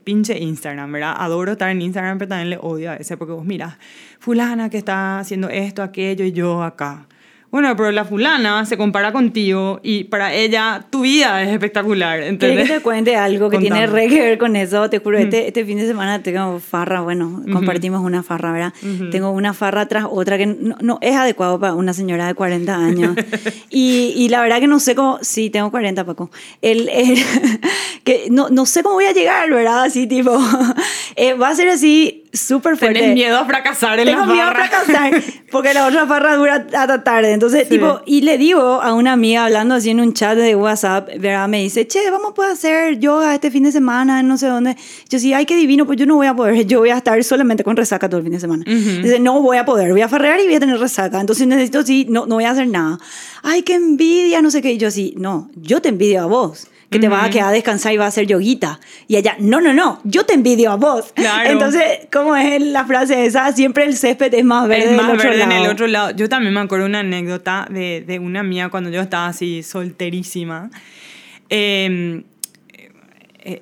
Pinche 0.04 0.38
Instagram, 0.38 0.92
¿verdad? 0.92 1.14
Adoro 1.18 1.52
estar 1.52 1.70
en 1.70 1.80
Instagram, 1.80 2.18
pero 2.18 2.28
también 2.28 2.50
le 2.50 2.58
odio 2.60 2.90
a 2.92 2.96
ese, 2.96 3.16
porque 3.16 3.32
vos 3.32 3.44
miras, 3.44 3.76
fulana 4.18 4.68
que 4.68 4.78
está 4.78 5.18
haciendo 5.18 5.48
esto, 5.48 5.82
aquello, 5.82 6.24
y 6.24 6.32
yo 6.32 6.62
acá 6.62 7.06
bueno, 7.50 7.74
pero 7.76 7.90
la 7.92 8.04
fulana 8.04 8.66
se 8.66 8.76
compara 8.76 9.10
contigo 9.10 9.80
y 9.82 10.04
para 10.04 10.34
ella 10.34 10.86
tu 10.90 11.00
vida 11.00 11.42
es 11.42 11.48
espectacular. 11.48 12.36
¿Quieres 12.36 12.68
que 12.68 12.74
te 12.74 12.80
cuente 12.80 13.16
algo 13.16 13.48
que 13.48 13.58
tiene 13.58 13.86
re 13.86 14.08
que 14.08 14.20
ver 14.20 14.38
con 14.38 14.54
eso? 14.54 14.90
Te 14.90 14.98
juro, 14.98 15.16
este, 15.16 15.46
este, 15.46 15.64
fin 15.64 15.78
de 15.78 15.86
semana 15.86 16.22
tengo 16.22 16.60
farra, 16.60 17.00
bueno, 17.00 17.42
compartimos 17.50 18.02
una 18.02 18.22
farra, 18.22 18.52
¿verdad? 18.52 18.72
Tengo 19.10 19.30
una 19.30 19.54
farra 19.54 19.86
tras 19.86 20.04
otra 20.10 20.36
que 20.36 20.46
no, 20.46 20.76
no, 20.80 20.98
es 21.00 21.16
adecuado 21.16 21.58
para 21.58 21.74
una 21.74 21.94
señora 21.94 22.26
de 22.26 22.34
40 22.34 22.76
años. 22.76 23.16
y, 23.70 24.12
y, 24.14 24.28
la 24.28 24.42
verdad 24.42 24.60
que 24.60 24.66
no 24.66 24.78
sé 24.78 24.94
cómo, 24.94 25.18
sí, 25.22 25.48
tengo 25.48 25.70
40, 25.70 26.04
Paco. 26.04 26.30
El, 26.60 26.88
el 26.90 27.16
que 28.08 28.28
no, 28.30 28.48
no 28.48 28.64
sé 28.64 28.82
cómo 28.82 28.94
voy 28.94 29.04
a 29.04 29.12
llegar, 29.12 29.50
¿verdad? 29.50 29.82
Así 29.82 30.06
tipo, 30.06 30.34
eh, 31.16 31.34
va 31.34 31.50
a 31.50 31.54
ser 31.54 31.68
así 31.68 32.24
súper 32.32 32.78
fuerte. 32.78 33.00
Tienes 33.00 33.14
miedo 33.14 33.36
a 33.36 33.44
fracasar 33.44 33.98
en 33.98 34.06
Tengo 34.06 34.24
la 34.24 34.32
miedo 34.32 34.46
a 34.48 34.52
fracasar 34.52 35.22
porque 35.50 35.74
la 35.74 35.86
otra 35.86 36.06
farra 36.06 36.34
dura 36.36 36.66
hasta 36.72 37.04
tarde. 37.04 37.32
Entonces, 37.32 37.68
tipo, 37.68 38.00
y 38.06 38.22
le 38.22 38.38
digo 38.38 38.80
a 38.80 38.94
una 38.94 39.12
amiga 39.12 39.44
hablando 39.44 39.74
así 39.74 39.90
en 39.90 40.00
un 40.00 40.14
chat 40.14 40.38
de 40.38 40.56
WhatsApp, 40.56 41.06
¿verdad? 41.18 41.48
Me 41.48 41.60
dice, 41.60 41.86
che, 41.86 42.10
vamos 42.10 42.30
a 42.30 42.34
poder 42.34 42.52
hacer 42.52 42.98
yoga 42.98 43.34
este 43.34 43.50
fin 43.50 43.64
de 43.64 43.72
semana, 43.72 44.22
no 44.22 44.38
sé 44.38 44.46
dónde. 44.46 44.74
Yo 45.10 45.18
sí, 45.18 45.34
ay, 45.34 45.44
qué 45.44 45.56
divino, 45.56 45.84
pues 45.84 45.98
yo 45.98 46.06
no 46.06 46.16
voy 46.16 46.28
a 46.28 46.34
poder, 46.34 46.64
yo 46.64 46.78
voy 46.78 46.88
a 46.88 46.96
estar 46.96 47.22
solamente 47.22 47.62
con 47.62 47.76
resaca 47.76 48.08
todo 48.08 48.20
el 48.20 48.24
fin 48.24 48.32
de 48.32 48.40
semana. 48.40 48.64
Dice, 48.66 49.20
no 49.20 49.42
voy 49.42 49.58
a 49.58 49.66
poder, 49.66 49.92
voy 49.92 50.00
a 50.00 50.08
farrear 50.08 50.40
y 50.40 50.44
voy 50.44 50.54
a 50.54 50.60
tener 50.60 50.78
resaca. 50.78 51.20
Entonces 51.20 51.46
necesito, 51.46 51.82
sí, 51.82 52.06
no, 52.08 52.24
no 52.24 52.36
voy 52.36 52.44
a 52.44 52.52
hacer 52.52 52.68
nada. 52.68 52.98
Ay, 53.42 53.60
qué 53.60 53.74
envidia, 53.74 54.40
no 54.40 54.50
sé 54.50 54.62
qué. 54.62 54.72
Y 54.72 54.78
yo 54.78 54.90
sí, 54.90 55.12
no, 55.18 55.50
yo 55.56 55.82
te 55.82 55.90
envidio 55.90 56.22
a 56.22 56.26
vos 56.26 56.68
que 56.90 56.98
te 56.98 57.08
vas 57.08 57.26
a 57.26 57.30
quedar 57.30 57.48
a 57.48 57.52
descansar 57.52 57.92
y 57.92 57.98
vas 57.98 58.06
a 58.06 58.08
hacer 58.08 58.26
yoguita. 58.26 58.80
Y 59.06 59.16
ella, 59.16 59.36
no, 59.38 59.60
no, 59.60 59.74
no, 59.74 60.00
yo 60.04 60.24
te 60.24 60.34
envidio 60.34 60.70
a 60.70 60.76
vos. 60.76 61.12
Claro. 61.14 61.50
Entonces, 61.50 61.82
¿cómo 62.10 62.34
es 62.34 62.62
la 62.62 62.84
frase 62.86 63.26
esa? 63.26 63.52
Siempre 63.52 63.84
el 63.84 63.96
césped 63.96 64.32
es 64.32 64.44
más 64.44 64.66
verde, 64.68 64.96
más 64.96 65.06
otro 65.06 65.28
verde 65.28 65.38
lado. 65.38 65.50
en 65.50 65.56
el 65.58 65.70
otro 65.70 65.86
lado. 65.86 66.10
Yo 66.12 66.28
también 66.28 66.54
me 66.54 66.60
acuerdo 66.60 66.86
una 66.86 67.00
anécdota 67.00 67.66
de, 67.70 68.04
de 68.06 68.18
una 68.18 68.42
mía 68.42 68.70
cuando 68.70 68.90
yo 68.90 69.00
estaba 69.00 69.26
así 69.26 69.62
solterísima. 69.62 70.70
Eh, 71.50 72.22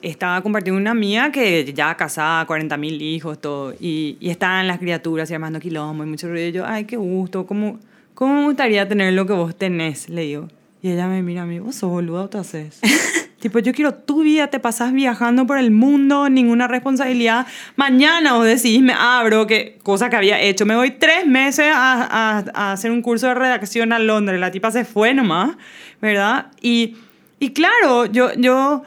estaba 0.02 0.40
compartiendo 0.42 0.80
una 0.80 0.94
mía 0.94 1.30
que 1.32 1.72
ya 1.72 1.96
casada, 1.96 2.44
40 2.46 2.76
mil 2.76 3.00
hijos, 3.00 3.40
todo, 3.40 3.74
y, 3.78 4.16
y 4.20 4.30
estaban 4.30 4.66
las 4.66 4.78
criaturas 4.78 5.30
y 5.30 5.34
armando 5.34 5.60
quilombo 5.60 6.02
y 6.02 6.06
mucho 6.06 6.28
ruido. 6.28 6.48
Y 6.48 6.52
yo, 6.52 6.66
ay, 6.66 6.84
qué 6.84 6.96
gusto, 6.96 7.46
¿cómo, 7.46 7.78
¿cómo 8.14 8.34
me 8.34 8.44
gustaría 8.44 8.88
tener 8.88 9.12
lo 9.12 9.26
que 9.26 9.32
vos 9.32 9.56
tenés? 9.56 10.08
Le 10.08 10.22
digo. 10.22 10.48
Y 10.87 10.92
ella 10.92 11.09
me 11.09 11.20
mira 11.20 11.42
a 11.42 11.46
mí, 11.46 11.59
vos 11.59 11.75
sos 11.75 11.90
boludo, 11.90 12.31
¿qué 12.31 12.38
haces? 12.38 12.79
tipo, 13.40 13.59
yo 13.59 13.72
quiero 13.72 13.92
tu 13.92 14.22
vida, 14.22 14.46
te 14.46 14.61
pasas 14.61 14.92
viajando 14.92 15.44
por 15.44 15.59
el 15.59 15.72
mundo, 15.72 16.31
ninguna 16.31 16.68
responsabilidad. 16.68 17.44
Mañana 17.75 18.35
vos 18.35 18.44
decís, 18.44 18.81
me 18.81 18.92
abro, 18.92 19.49
que 19.49 19.79
cosa 19.83 20.11
que 20.11 20.14
había 20.14 20.40
hecho. 20.40 20.64
Me 20.64 20.77
voy 20.77 20.92
tres 20.92 21.27
meses 21.27 21.66
a, 21.75 22.05
a, 22.05 22.44
a 22.55 22.72
hacer 22.72 22.92
un 22.92 23.03
curso 23.03 23.27
de 23.27 23.35
redacción 23.35 23.92
a 23.92 23.99
Londres. 23.99 24.38
La 24.38 24.53
tipa 24.53 24.70
se 24.70 24.85
fue 24.85 25.12
nomás, 25.12 25.57
¿verdad? 26.01 26.53
Y, 26.61 26.96
y 27.40 27.51
claro, 27.51 28.07
yo... 28.07 28.33
yo 28.35 28.85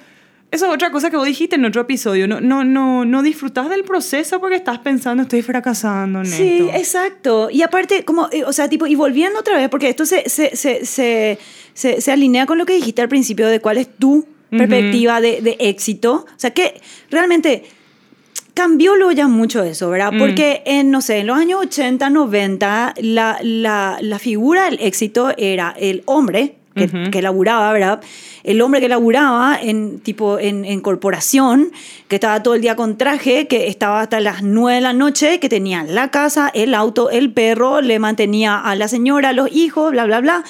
eso 0.52 0.66
es 0.66 0.74
otra 0.74 0.92
cosa 0.92 1.12
que 1.12 1.18
vos 1.18 1.28
dijiste 1.28 1.58
en 1.58 1.66
otro 1.66 1.82
episodio. 1.82 2.28
No, 2.28 2.42
no, 2.42 2.64
no, 2.64 3.06
no 3.06 3.22
disfrutas 3.22 3.70
del 3.70 3.84
proceso 3.84 4.40
porque 4.40 4.56
estás 4.56 4.80
pensando, 4.80 5.24
estoy 5.24 5.44
fracasando 5.44 6.20
en 6.20 6.26
sí, 6.26 6.58
esto. 6.62 6.78
Exacto. 6.78 7.50
Y 7.52 7.62
aparte, 7.62 8.04
como, 8.04 8.28
o 8.46 8.54
sea, 8.54 8.68
tipo, 8.68 8.88
y 8.88 8.96
volviendo 8.96 9.40
otra 9.40 9.58
vez, 9.58 9.70
porque 9.70 9.90
esto 9.90 10.06
se, 10.06 10.28
se, 10.28 10.56
se, 10.56 10.86
se, 10.86 11.38
se, 11.74 12.02
se 12.02 12.12
alinea 12.12 12.48
con 12.48 12.58
lo 12.58 12.66
que 12.66 12.74
dijiste 12.74 13.02
al 13.02 13.10
principio 13.10 13.48
de 13.48 13.60
cuál 13.60 13.78
es 13.78 13.88
tu 13.96 14.28
perspectiva 14.50 15.18
uh 15.18 15.20
-huh. 15.20 15.22
de, 15.22 15.42
de, 15.42 15.58
éxito. 15.60 16.26
O 16.28 16.40
sea, 16.40 16.50
que 16.50 16.82
realmente 17.12 17.66
cambió 18.56 18.96
luego 18.96 19.12
ya 19.12 19.28
mucho 19.28 19.64
eso, 19.64 19.90
¿verdad? 19.92 20.12
Mm. 20.14 20.20
Porque 20.20 20.64
en, 20.66 20.90
no 20.90 21.02
sé, 21.02 21.20
en 21.20 21.28
los 21.28 21.38
años 21.38 21.62
80, 21.62 22.10
90, 22.10 22.96
la, 23.02 23.38
la, 23.44 24.00
la 24.02 24.20
figura 24.20 24.66
del 24.66 24.80
éxito 24.82 25.32
era 25.38 25.76
el 25.78 26.02
hombre 26.06 26.59
que, 26.80 26.86
uh 26.86 27.00
-huh. 27.00 27.10
que, 27.12 27.22
laburaba, 27.22 27.72
¿verdad? 27.72 28.02
El 28.44 28.62
hombre 28.62 28.82
que 28.82 28.89
laburaba 28.89 29.60
en, 29.62 30.00
tipo, 30.00 30.39
en, 30.39 30.65
en, 30.65 30.82
corporación, 30.82 31.72
que 32.08 32.15
estaba 32.15 32.42
todo 32.42 32.56
el 32.56 32.62
día 32.62 32.76
con 32.76 32.98
traje, 32.98 33.48
que 33.48 33.68
estaba 33.68 34.02
hasta 34.02 34.20
las 34.20 34.42
9 34.42 34.76
de 34.76 34.82
la 34.82 34.94
noche, 34.94 35.39
que 35.39 35.50
tenía 35.50 35.84
la 35.84 36.10
casa, 36.10 36.50
el 36.54 36.74
auto, 36.74 37.10
el 37.10 37.32
perro, 37.32 37.82
le 37.82 38.00
mantenía 38.00 38.58
a 38.58 38.76
la 38.76 38.88
señora, 38.88 39.34
los 39.34 39.52
hijos, 39.52 39.92
bla, 39.92 40.06
bla, 40.06 40.22
bla, 40.22 40.44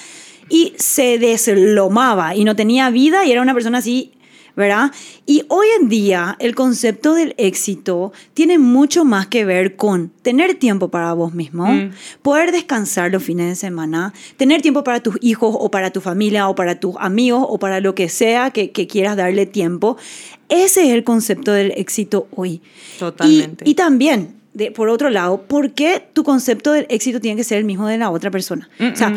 y 0.49 0.73
se 0.77 1.19
deslomaba 1.19 2.35
y 2.35 2.43
no 2.43 2.55
tenía 2.55 2.89
vida 2.89 3.25
y 3.25 3.31
era 3.31 3.41
una 3.41 3.53
persona 3.53 3.79
así 3.79 4.13
¿verdad? 4.59 4.91
Y 5.25 5.43
hoy 5.47 5.67
en 5.79 5.87
día 5.87 6.35
el 6.39 6.53
concepto 6.53 7.13
del 7.13 7.33
éxito 7.37 8.11
tiene 8.33 8.59
mucho 8.59 9.05
más 9.05 9.25
que 9.25 9.45
ver 9.45 9.77
con 9.77 10.09
tener 10.21 10.55
tiempo 10.55 10.89
para 10.89 11.13
vos 11.13 11.33
mismo, 11.33 11.65
mm. 11.65 11.91
poder 12.21 12.51
descansar 12.51 13.09
los 13.09 13.23
fines 13.23 13.47
de 13.47 13.55
semana, 13.55 14.13
tener 14.35 14.61
tiempo 14.61 14.83
para 14.83 15.01
tus 15.01 15.15
hijos 15.21 15.55
o 15.57 15.71
para 15.71 15.91
tu 15.91 16.01
familia 16.01 16.49
o 16.49 16.55
para 16.55 16.77
tus 16.77 16.95
amigos 16.99 17.45
o 17.47 17.57
para 17.57 17.79
lo 17.79 17.95
que 17.95 18.09
sea 18.09 18.51
que, 18.51 18.71
que 18.71 18.85
quieras 18.85 19.15
darle 19.15 19.45
tiempo. 19.45 19.95
Ese 20.49 20.83
es 20.83 20.89
el 20.89 21.05
concepto 21.05 21.53
del 21.53 21.71
éxito 21.77 22.27
hoy. 22.35 22.61
Totalmente. 22.99 23.63
Y, 23.65 23.71
y 23.71 23.75
también, 23.75 24.35
de, 24.53 24.71
por 24.71 24.89
otro 24.89 25.09
lado, 25.09 25.43
¿por 25.43 25.71
qué 25.71 26.03
tu 26.11 26.25
concepto 26.25 26.73
del 26.73 26.85
éxito 26.89 27.21
tiene 27.21 27.37
que 27.37 27.45
ser 27.45 27.59
el 27.59 27.63
mismo 27.63 27.87
de 27.87 27.97
la 27.97 28.09
otra 28.09 28.29
persona? 28.29 28.67
Mm 28.77 28.83
-mm. 28.83 28.93
O 28.93 28.95
sea, 28.97 29.13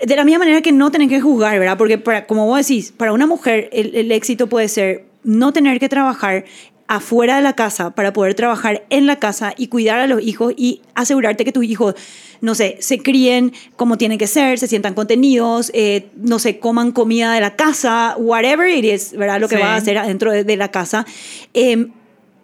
de 0.00 0.16
la 0.16 0.24
misma 0.24 0.40
manera 0.40 0.60
que 0.60 0.72
no 0.72 0.90
tenés 0.90 1.08
que 1.08 1.20
juzgar, 1.20 1.58
¿verdad? 1.58 1.78
Porque 1.78 1.98
para, 1.98 2.26
como 2.26 2.46
vos 2.46 2.58
decís, 2.58 2.92
para 2.92 3.12
una 3.12 3.26
mujer 3.26 3.68
el, 3.72 3.94
el, 3.94 4.12
éxito 4.12 4.48
puede 4.48 4.68
ser 4.68 5.06
no 5.22 5.52
tener 5.52 5.80
que 5.80 5.88
trabajar 5.88 6.44
afuera 6.88 7.36
de 7.36 7.42
la 7.42 7.54
casa 7.54 7.90
para 7.90 8.12
poder 8.12 8.34
trabajar 8.34 8.84
en 8.90 9.06
la 9.06 9.16
casa 9.16 9.54
y 9.56 9.68
cuidar 9.68 9.98
a 9.98 10.06
los 10.06 10.22
hijos 10.22 10.54
y 10.56 10.82
asegurarte 10.94 11.44
que 11.44 11.50
tus 11.50 11.64
hijos, 11.64 11.94
no 12.40 12.54
sé, 12.54 12.76
se 12.80 12.98
críen 12.98 13.52
como 13.74 13.98
tienen 13.98 14.18
que 14.18 14.26
ser, 14.26 14.58
se 14.58 14.68
sientan 14.68 14.94
contenidos, 14.94 15.70
eh, 15.74 16.08
no 16.16 16.38
sé, 16.38 16.58
coman 16.58 16.92
comida 16.92 17.32
de 17.32 17.40
la 17.40 17.56
casa, 17.56 18.14
whatever 18.18 18.68
it 18.68 18.84
is, 18.84 19.12
¿verdad? 19.16 19.40
Lo 19.40 19.48
que 19.48 19.56
sí. 19.56 19.62
va 19.62 19.74
a 19.74 19.76
hacer 19.76 19.98
adentro 19.98 20.30
de, 20.30 20.44
de 20.44 20.56
la 20.56 20.70
casa. 20.70 21.06
Eh, 21.54 21.88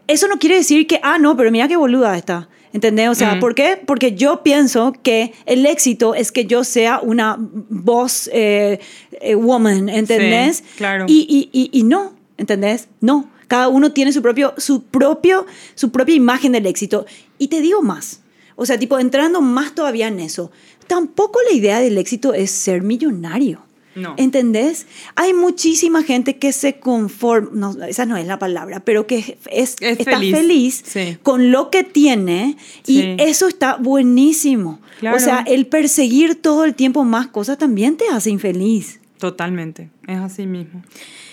eso 0.09 0.27
no 0.27 0.39
quiere 0.39 0.57
decir 0.57 0.87
que, 0.87 0.99
ah, 1.03 1.19
no, 1.19 1.37
pero 1.37 1.51
mira 1.51 1.69
qué 1.69 1.77
boluda 1.77 2.17
está. 2.17 2.49
¿Entendés? 2.73 3.09
O 3.09 3.15
sea. 3.15 3.39
¿por 3.39 3.55
qué? 3.55 3.79
Porque 3.85 4.15
yo 4.15 4.43
pienso 4.43 4.95
que 5.03 5.33
el 5.47 5.67
éxito 5.67 6.15
es 6.15 6.33
que 6.33 6.47
yo 6.47 6.65
sea 6.65 7.01
una 7.01 7.37
boss 7.39 8.31
eh, 8.33 8.81
eh, 9.21 9.35
woman, 9.35 9.89
¿entendés? 9.89 10.59
Sí, 10.59 10.65
claro. 10.77 11.05
Y, 11.09 11.27
y, 11.29 11.51
y, 11.53 11.79
y, 11.79 11.83
no, 11.83 12.15
¿entendés? 12.39 12.89
No. 13.01 13.31
Cada 13.49 13.69
uno 13.69 13.93
tiene 13.93 14.13
su, 14.13 14.23
propio, 14.23 14.55
su, 14.57 14.83
propio, 14.85 15.47
su 15.75 15.91
propia 15.91 16.15
imagen 16.15 16.53
del 16.53 16.67
éxito. 16.67 17.05
Y 17.39 17.49
te 17.49 17.61
digo 17.61 17.83
más. 17.83 18.21
O 18.57 18.65
sea, 18.65 18.79
tipo, 18.79 18.99
entrando 18.99 19.43
más 19.43 19.75
todavía 19.75 20.09
en 20.09 20.21
eso. 20.21 20.51
Tampoco 20.87 21.41
la 21.49 21.55
idea 21.55 21.81
del 21.81 21.99
éxito 21.99 22.33
es 22.33 22.51
ser 22.51 22.83
millonario. 22.83 23.63
No. 23.95 24.15
¿Entendés? 24.17 24.87
Hay 25.17 25.35
muchísima 25.35 26.03
gente 26.03 26.39
que 26.39 26.53
se 26.53 26.79
conforma, 26.79 27.51
no, 27.53 27.85
esa 27.85 28.07
no 28.07 28.17
es 28.17 28.27
la 28.27 28.39
palabra, 28.39 28.81
pero 28.81 29.07
que 29.07 29.19
es, 29.19 29.37
es 29.51 29.77
está 29.81 30.19
feliz, 30.19 30.37
feliz 30.37 30.83
sí. 30.85 31.19
con 31.23 31.51
lo 31.51 31.71
que 31.71 31.85
tiene 31.85 32.57
y 32.87 33.01
sí. 33.01 33.17
eso 33.19 33.49
está 33.49 33.77
buenísimo. 33.77 34.81
Claro. 35.01 35.17
O 35.17 35.21
sea, 35.21 35.45
el 35.47 35.67
perseguir 35.67 36.37
todo 36.41 36.65
el 36.65 36.75
tiempo 36.75 37.05
más 37.05 37.27
cosas 37.27 37.59
también 37.59 37.97
te 37.97 38.09
hace 38.09 38.31
infeliz. 38.31 39.01
Totalmente, 39.19 39.91
es 40.09 40.19
así 40.19 40.47
mismo. 40.47 40.83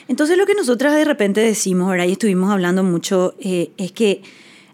Entonces 0.07 0.37
lo 0.37 0.45
que 0.45 0.53
nosotras 0.53 0.95
de 0.95 1.05
repente 1.05 1.39
decimos, 1.39 1.89
¿verdad? 1.89 2.05
Y 2.05 2.13
estuvimos 2.13 2.51
hablando 2.51 2.83
mucho, 2.83 3.35
eh, 3.39 3.71
es 3.77 3.91
que 3.91 4.21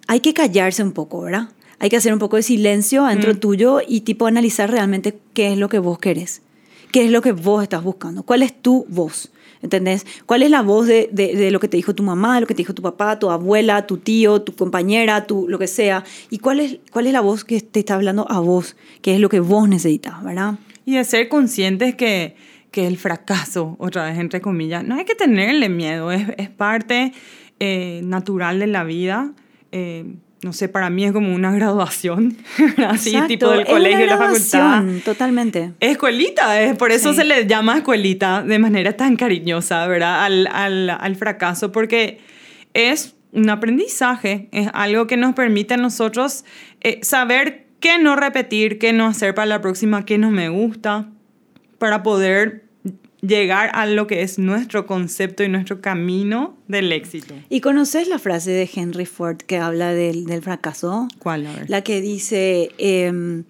hay 0.08 0.22
que 0.22 0.34
callarse 0.34 0.82
un 0.82 0.92
poco, 0.92 1.22
¿verdad? 1.22 1.50
Hay 1.78 1.90
que 1.90 1.98
hacer 1.98 2.14
un 2.14 2.20
poco 2.20 2.38
de 2.38 2.44
silencio 2.44 3.06
adentro 3.06 3.34
mm. 3.34 3.38
tuyo 3.38 3.82
y 3.86 4.02
tipo 4.02 4.26
analizar 4.26 4.72
realmente 4.72 5.18
qué 5.34 5.52
es 5.52 5.60
lo 5.60 5.70
que 5.70 5.78
vos 5.78 6.00
querés 6.00 6.42
qué 6.96 7.04
es 7.04 7.12
lo 7.12 7.22
que 7.22 7.34
vos 7.34 7.62
estás 7.62 7.84
buscando, 7.84 8.24
cuál 8.24 8.42
es 8.42 8.54
tu 8.54 8.86
voz. 8.88 9.30
¿Entendés? 9.62 10.06
¿Cuál 10.26 10.44
es 10.44 10.50
la 10.50 10.62
voz 10.62 10.88
de, 10.88 11.10
de, 11.12 11.52
lo 11.52 11.60
que 11.60 11.68
te 11.68 11.76
dijo 11.76 11.94
tu 11.94 12.04
mamá, 12.04 12.36
de 12.36 12.42
lo 12.42 12.48
que 12.48 12.54
te 12.54 12.60
dijo 12.60 12.74
tu 12.74 12.82
papá, 12.82 13.20
tu 13.20 13.32
abuela, 13.32 13.86
tu 13.86 13.98
tío, 13.98 14.42
tu 14.44 14.56
compañera, 14.56 15.28
tu, 15.28 15.46
lo 15.50 15.60
que 15.60 15.68
sea? 15.68 16.06
¿Y 16.30 16.38
cuál 16.38 16.62
es, 16.62 16.78
cuál 16.92 17.08
es 17.08 17.12
la 17.12 17.20
voz 17.20 17.44
que 17.44 17.60
te 17.60 17.80
está 17.80 17.96
hablando 17.96 18.26
a 18.32 18.40
vos? 18.40 18.78
¿Qué 19.02 19.14
es 19.14 19.20
lo 19.20 19.28
que 19.28 19.42
vos 19.42 19.68
necesitas, 19.68 20.24
verdad? 20.24 20.56
Y 20.86 20.96
de 20.96 21.04
ser 21.04 21.28
conscientes 21.28 21.96
que, 21.96 22.38
que 22.72 22.88
el 22.88 22.96
fracaso, 22.96 23.76
otra 23.78 24.06
vez 24.06 24.18
entre 24.18 24.40
comillas, 24.40 24.86
no 24.86 24.96
hay 24.96 25.04
que 25.04 25.16
tenerle 25.16 25.68
miedo, 25.68 26.14
es, 26.14 26.30
es 26.38 26.50
parte 26.50 27.12
eh, 27.60 28.00
natural 28.06 28.60
de 28.60 28.68
la 28.68 28.86
vida. 28.86 29.34
Eh, 29.74 30.16
no 30.46 30.54
sé, 30.54 30.70
para 30.70 30.92
mí 30.92 31.04
es 31.04 31.12
como 31.12 31.34
una 31.34 31.52
graduación, 31.56 32.38
así 32.88 33.20
tipo 33.28 33.50
del 33.50 33.66
colegio, 33.66 34.06
la 34.06 34.18
facultad. 34.20 34.84
Totalmente. 35.04 35.74
Escuelita, 35.80 36.62
es, 36.62 36.78
por 36.78 36.92
eso 36.92 37.16
se 37.16 37.26
le 37.26 37.48
llama 37.48 37.78
escuelita 37.78 38.44
de 38.44 38.60
manera 38.60 38.96
tan 38.96 39.16
cariñosa, 39.16 39.88
¿verdad? 39.88 40.24
Al, 40.24 40.48
al, 40.52 40.92
al, 40.92 41.16
fracaso, 41.16 41.72
porque 41.72 42.20
es 42.76 43.16
un 43.32 43.50
aprendizaje, 43.50 44.48
es 44.52 44.70
algo 44.74 45.08
que 45.08 45.18
nos 45.18 45.34
permite 45.34 45.74
a 45.74 45.78
nosotros 45.78 46.46
eh, 46.82 47.00
saber 47.02 47.66
qué 47.80 47.98
no 47.98 48.16
repetir, 48.16 48.78
qué 48.78 48.94
no 48.94 49.08
hacer 49.08 49.34
para 49.34 49.48
la 49.48 49.62
próxima, 49.62 50.06
qué 50.06 50.20
no 50.20 50.30
me 50.30 50.50
gusta, 50.50 51.10
para 51.80 52.04
poder 52.04 52.65
llegar 53.28 53.72
a 53.74 53.86
lo 53.86 54.08
que 54.08 54.22
es 54.22 54.40
nuestro 54.40 54.86
concepto 54.86 55.44
y 55.44 55.50
nuestro 55.50 55.82
camino 55.82 56.58
del 56.68 56.92
éxito. 56.92 57.34
¿Y 57.50 57.62
conoces 57.62 58.08
la 58.08 58.20
frase 58.20 58.52
de 58.52 58.70
Henry 58.74 59.06
Ford 59.06 59.38
que 59.38 59.58
habla 59.58 59.94
del, 59.94 60.26
del 60.26 60.42
fracaso? 60.42 61.08
¿Cuál? 61.20 61.48
La 61.68 61.82
que 61.82 62.02
dice, 62.02 62.72
em, 62.78 63.44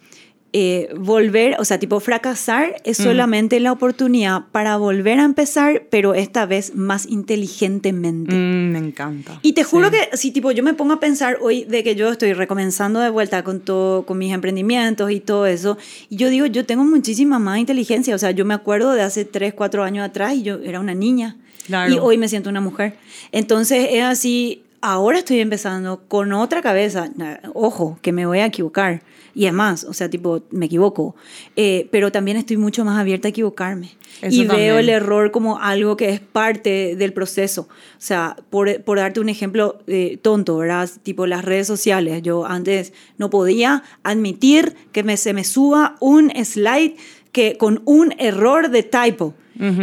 eh, 0.58 0.88
volver, 0.98 1.58
o 1.60 1.65
sea, 1.65 1.80
tipo 1.80 2.00
fracasar 2.00 2.78
es 2.86 3.02
mm. 3.02 3.04
solamente 3.04 3.60
la 3.60 3.74
oportunidad 3.74 4.44
para 4.54 4.78
volver 4.78 5.20
a 5.20 5.26
empezar, 5.26 5.84
pero 5.89 6.13
esta 6.13 6.46
vez 6.46 6.76
más 6.76 7.08
inteligentemente. 7.08 8.34
Mm, 8.34 8.72
me 8.72 8.80
encanta. 8.80 9.38
Y 9.41 9.52
te 9.52 9.65
juro 9.65 9.91
que 9.91 10.12
si 10.13 10.32
tipo 10.32 10.52
yo 10.52 10.63
me 10.63 10.74
pongo 10.74 10.94
a 10.94 11.02
pensar 11.02 11.39
hoy 11.41 11.65
de 11.65 11.84
que 11.84 11.96
yo 11.96 12.10
estoy 12.10 12.32
recomenzando 12.32 13.02
de 13.02 13.10
vuelta 13.10 13.44
con 13.44 13.60
todo, 13.60 14.06
con 14.06 14.18
mis 14.18 14.34
emprendimientos 14.34 15.12
y 15.12 15.20
todo 15.20 15.46
eso, 15.46 15.78
y 16.10 16.15
yo 16.15 16.30
digo, 16.30 16.46
yo 16.46 16.65
tengo 16.65 16.86
muchísima 16.86 17.38
más 17.38 17.60
inteligencia, 17.60 18.15
o 18.15 18.18
sea, 18.18 18.32
yo 18.32 18.46
me 18.46 18.54
acuerdo 18.54 18.94
de 18.94 19.02
hace 19.02 19.26
3, 19.26 19.56
4 19.56 19.84
años 19.84 20.06
atrás 20.06 20.36
y 20.36 20.44
yo 20.44 20.60
era 20.63 20.80
una 20.80 20.94
niña. 20.94 21.36
Y 21.68 21.98
hoy 21.98 22.18
me 22.18 22.30
siento 22.30 22.50
una 22.50 22.62
mujer. 22.62 22.96
Entonces 23.34 23.89
es 23.91 24.04
así, 24.04 24.63
ahora 24.80 25.18
estoy 25.18 25.41
empezando 25.41 26.04
con 26.08 26.32
otra 26.32 26.62
cabeza. 26.62 27.10
Ojo, 27.54 28.00
que 28.02 28.13
me 28.13 28.26
voy 28.26 28.39
a 28.39 28.46
equivocar 28.46 29.02
y 29.36 29.48
es 29.48 29.54
más, 29.54 29.84
o 29.84 29.93
sea, 29.93 30.10
tipo, 30.10 30.43
me 30.50 30.67
equivoco, 30.67 31.15
eh, 31.58 31.89
pero 31.91 32.10
también 32.10 32.38
estoy 32.38 32.56
mucho 32.56 32.86
más 32.86 32.98
abierta 32.98 33.28
a 33.28 33.30
equivocarme. 33.30 33.91
y 34.24 34.45
veo 34.45 34.80
el 34.80 34.88
error 34.88 35.32
como 35.32 35.60
algo 35.60 35.98
que 35.98 36.10
es 36.10 36.21
parte 36.21 36.95
del 36.95 37.12
proceso. 37.12 37.63
O 37.63 38.00
sea, 38.00 38.38
por, 38.50 38.82
por 38.84 38.98
darte 38.98 39.19
un 39.19 39.28
ejemplo 39.28 39.80
eh, 39.88 40.17
tonto, 40.21 40.58
¿verdad? 40.58 40.89
Tipo 41.04 41.28
las 41.28 41.43
redes 41.43 41.67
sociales. 41.67 42.21
Yo 42.24 42.45
antes 42.45 42.93
no 43.17 43.30
podía 43.30 43.84
admitir 44.04 44.74
que 44.93 45.04
me, 45.04 45.17
se 45.17 45.34
me 45.34 45.43
suba 45.43 45.98
un 46.00 46.32
slide 46.43 46.95
que, 47.34 47.58
con 47.58 47.82
un 47.84 48.13
error 48.17 48.69
de 48.69 48.84
typo. 48.84 49.34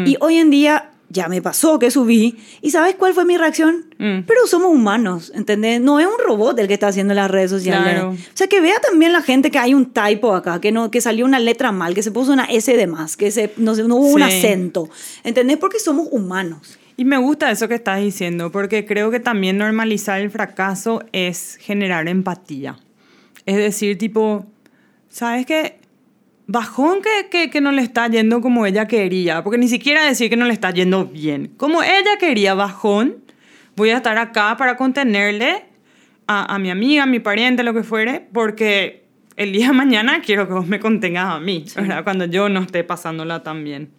Y 0.05 0.19
hoy 0.21 0.37
en 0.37 0.51
día 0.51 0.92
ya 1.13 1.29
me 1.29 1.43
pasó 1.43 1.79
que 1.79 1.91
subí. 1.91 2.39
¿Y 2.63 2.71
sabes 2.71 2.97
cuál 2.97 3.13
fue 3.13 3.25
mi 3.25 3.37
reacción? 3.37 3.85
Mm. 3.99 4.21
Pero 4.27 4.47
somos 4.47 4.73
humanos, 4.73 5.31
¿entendés? 5.35 5.81
No 5.81 6.01
es 6.01 6.07
un 6.07 6.25
robot 6.25 6.59
el 6.59 6.67
que 6.67 6.75
está 6.75 6.89
haciendo 6.89 7.15
las 7.15 7.31
redes 7.31 7.51
sociales. 7.51 8.03
O 8.03 8.17
sea, 8.35 8.47
que 8.47 8.61
vea 8.61 8.77
también 8.81 9.13
la 9.13 9.23
gente 9.23 9.51
que 9.51 9.59
hay 9.59 9.75
un 9.75 9.93
typo 9.93 10.35
acá, 10.35 10.61
que, 10.61 10.73
no, 10.73 10.91
que 10.91 11.01
salió 11.01 11.25
una 11.25 11.39
letra 11.39 11.71
mal, 11.71 11.95
que 11.95 12.03
se 12.03 12.11
puso 12.11 12.33
una 12.33 12.45
S 12.47 12.75
de 12.75 12.87
más, 12.87 13.17
que 13.17 13.31
se, 13.31 13.53
no, 13.59 13.75
no 13.75 13.97
hubo 13.97 14.09
un 14.09 14.23
acento. 14.23 14.89
¿Entendés? 15.23 15.59
Porque 15.59 15.79
somos 15.79 16.09
humanos. 16.11 16.79
Y 16.97 17.05
me 17.05 17.19
gusta 17.19 17.51
eso 17.51 17.69
que 17.69 17.75
estás 17.75 18.01
diciendo, 18.01 18.51
porque 18.51 18.87
creo 18.87 19.11
que 19.11 19.21
también 19.21 19.59
normalizar 19.59 20.21
el 20.21 20.31
fracaso 20.31 21.03
es 21.13 21.57
generar 21.61 22.09
empatía. 22.09 22.79
Es 23.45 23.57
decir, 23.57 23.99
tipo, 23.99 24.47
¿sabes 25.09 25.47
qué? 25.47 25.82
Bajón 26.47 27.01
que, 27.03 27.29
que, 27.31 27.51
que, 27.51 27.61
no 27.61 27.73
le 27.73 27.83
está 27.83 28.09
yendo 28.09 28.41
como 28.41 28.67
ella 28.67 28.87
quería, 28.87 29.43
porque 29.43 29.59
ni 29.59 29.69
siquiera 29.69 30.05
decir 30.05 30.31
que 30.31 30.37
no 30.37 30.47
le 30.47 30.53
está 30.53 30.71
yendo 30.71 31.07
bien. 31.07 31.53
Como 31.57 31.83
ella 31.83 32.17
quería 32.19 32.55
bajón, 32.55 33.23
voy 33.77 33.91
a 33.91 33.99
estar 33.99 34.19
acá 34.19 34.57
para 34.57 34.77
contenerle 34.77 35.65
a, 36.27 36.55
a 36.55 36.59
mi 36.59 36.71
amiga, 36.71 37.05
a 37.05 37.07
mi 37.07 37.21
pariente, 37.21 37.63
lo 37.63 37.75
que 37.75 37.83
fuere, 37.83 38.27
porque 38.33 39.05
el 39.37 39.53
día 39.53 39.69
de 39.69 39.73
mañana 39.73 40.21
quiero 40.25 40.47
que 40.47 40.55
vos 40.55 40.67
me 40.67 40.81
contengas 40.81 41.35
a 41.35 41.41
mí, 41.41 41.65
¿verdad? 41.75 42.05
Cuando 42.05 42.27
yo 42.27 42.49
no 42.49 42.61
esté 42.61 42.85
pasándola 42.85 43.43
tan 43.43 43.65
bien. 43.65 43.91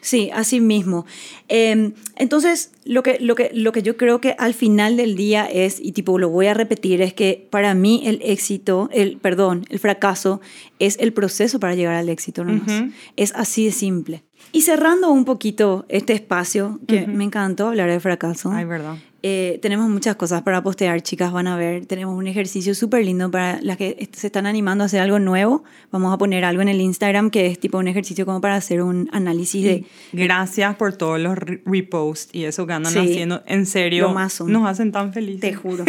Sí, 0.00 0.30
así 0.32 0.60
mismo. 0.60 1.06
Em, 1.48 1.94
entonces, 2.16 2.72
lo 2.84 3.02
que, 3.02 3.18
lo, 3.20 3.34
que, 3.34 3.50
lo 3.52 3.72
que 3.72 3.82
yo 3.82 3.96
creo 3.96 4.20
que 4.20 4.34
al 4.38 4.54
final 4.54 4.96
del 4.96 5.16
día 5.16 5.46
es, 5.46 5.80
y 5.80 5.92
tipo 5.92 6.18
lo 6.18 6.28
voy 6.28 6.46
a 6.46 6.54
repetir, 6.54 7.02
es 7.02 7.14
que 7.14 7.46
para 7.50 7.74
mí 7.74 8.02
el 8.04 8.20
éxito, 8.22 8.88
el, 8.92 9.18
perdón, 9.18 9.64
el 9.70 9.78
fracaso 9.78 10.40
es 10.78 10.96
el 11.00 11.12
proceso 11.12 11.58
para 11.60 11.74
llegar 11.74 11.94
al 11.94 12.08
éxito 12.08 12.44
nomás. 12.44 12.84
Es 13.16 13.32
así 13.34 13.64
de 13.64 13.72
simple. 13.72 14.22
Y 14.52 14.62
cerrando 14.62 15.10
un 15.10 15.24
poquito 15.24 15.84
este 15.88 16.14
espacio, 16.14 16.80
que 16.86 17.06
me 17.06 17.24
encantó 17.24 17.68
hablar 17.68 17.90
de 17.90 18.00
fracaso. 18.00 18.50
Ay, 18.52 18.64
verdad. 18.64 18.96
Eh, 19.22 19.58
tenemos 19.60 19.88
muchas 19.88 20.14
cosas 20.14 20.42
para 20.42 20.62
postear, 20.62 21.02
chicas, 21.02 21.32
van 21.32 21.46
a 21.46 21.56
ver. 21.56 21.84
Tenemos 21.86 22.16
un 22.16 22.26
ejercicio 22.26 22.74
súper 22.74 23.04
lindo 23.04 23.30
para 23.30 23.60
las 23.60 23.76
que 23.76 24.08
se 24.12 24.28
están 24.28 24.46
animando 24.46 24.84
a 24.84 24.86
hacer 24.86 25.00
algo 25.00 25.18
nuevo. 25.18 25.64
Vamos 25.90 26.14
a 26.14 26.18
poner 26.18 26.44
algo 26.44 26.62
en 26.62 26.68
el 26.68 26.80
Instagram 26.80 27.30
que 27.30 27.46
es 27.46 27.58
tipo 27.58 27.78
un 27.78 27.88
ejercicio 27.88 28.24
como 28.24 28.40
para 28.40 28.54
hacer 28.54 28.82
un 28.82 29.08
análisis 29.12 29.64
de... 29.64 29.84
Gracias 30.12 30.76
por 30.76 30.92
todos 30.92 31.18
los 31.18 31.36
reposts 31.36 32.32
y 32.32 32.44
eso 32.44 32.66
que 32.66 32.72
andan 32.74 32.96
haciendo. 32.96 33.42
En 33.46 33.66
serio, 33.66 34.14
nos 34.46 34.68
hacen 34.68 34.92
tan 34.92 35.12
felices. 35.12 35.40
Te 35.40 35.54
juro. 35.54 35.84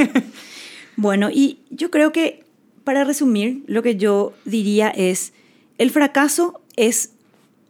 bueno, 0.95 1.29
y 1.31 1.59
yo 1.69 1.91
creo 1.91 2.11
que 2.11 2.43
para 2.83 3.03
resumir, 3.03 3.63
lo 3.67 3.83
que 3.83 3.97
yo 3.97 4.33
diría 4.45 4.89
es, 4.89 5.33
el 5.77 5.91
fracaso 5.91 6.61
es, 6.75 7.11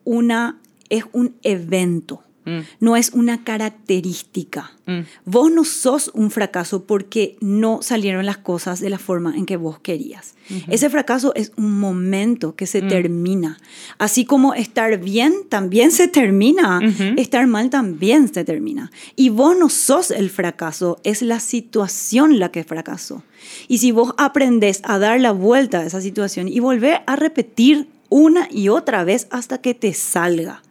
una, 0.05 0.59
es 0.89 1.03
un 1.13 1.35
evento 1.43 2.23
Mm. 2.47 2.59
No 2.79 2.95
es 2.95 3.11
una 3.11 3.43
característica. 3.43 4.71
Mm. 4.85 4.99
Vos 5.25 5.51
no 5.51 5.65
sos 5.65 6.09
un 6.13 6.31
fracaso 6.31 6.85
porque 6.85 7.35
no 7.41 7.81
salieron 7.81 8.25
las 8.25 8.37
cosas 8.37 8.79
de 8.79 8.89
la 8.89 8.97
forma 8.97 9.35
en 9.35 9.45
que 9.45 9.57
vos 9.57 9.79
querías. 9.79 10.35
Ese 10.69 10.89
fracaso 10.89 11.33
es 11.35 11.51
un 11.57 11.77
momento 11.77 12.55
que 12.55 12.65
se 12.65 12.81
mm. 12.81 12.87
termina. 12.87 13.59
Así 13.97 14.23
como 14.23 14.53
estar 14.53 14.97
bien 14.97 15.33
también 15.49 15.91
se 15.91 16.07
termina, 16.07 16.79
estar 17.17 17.45
mal 17.47 17.69
también 17.69 18.33
se 18.33 18.45
termina. 18.45 18.91
Y 19.17 19.27
vos 19.27 19.57
no 19.57 19.67
sos 19.67 20.09
el 20.09 20.29
fracaso, 20.29 21.01
es 21.03 21.21
la 21.21 21.41
situación 21.41 22.39
la 22.39 22.49
que 22.49 22.63
fracasó. 22.63 23.23
Y 23.67 23.79
si 23.79 23.91
vos 23.91 24.13
aprendes 24.17 24.79
a 24.83 24.99
dar 24.99 25.19
la 25.19 25.33
vuelta 25.33 25.79
a 25.79 25.85
esa 25.85 25.99
situación 25.99 26.47
y 26.47 26.61
volver 26.61 27.01
a 27.07 27.17
repetir 27.17 27.89
una 28.07 28.47
y 28.49 28.69
otra 28.69 29.03
vez 29.03 29.27
hasta 29.31 29.57
que 29.57 29.73
te 29.73 29.93
salga. 29.93 30.61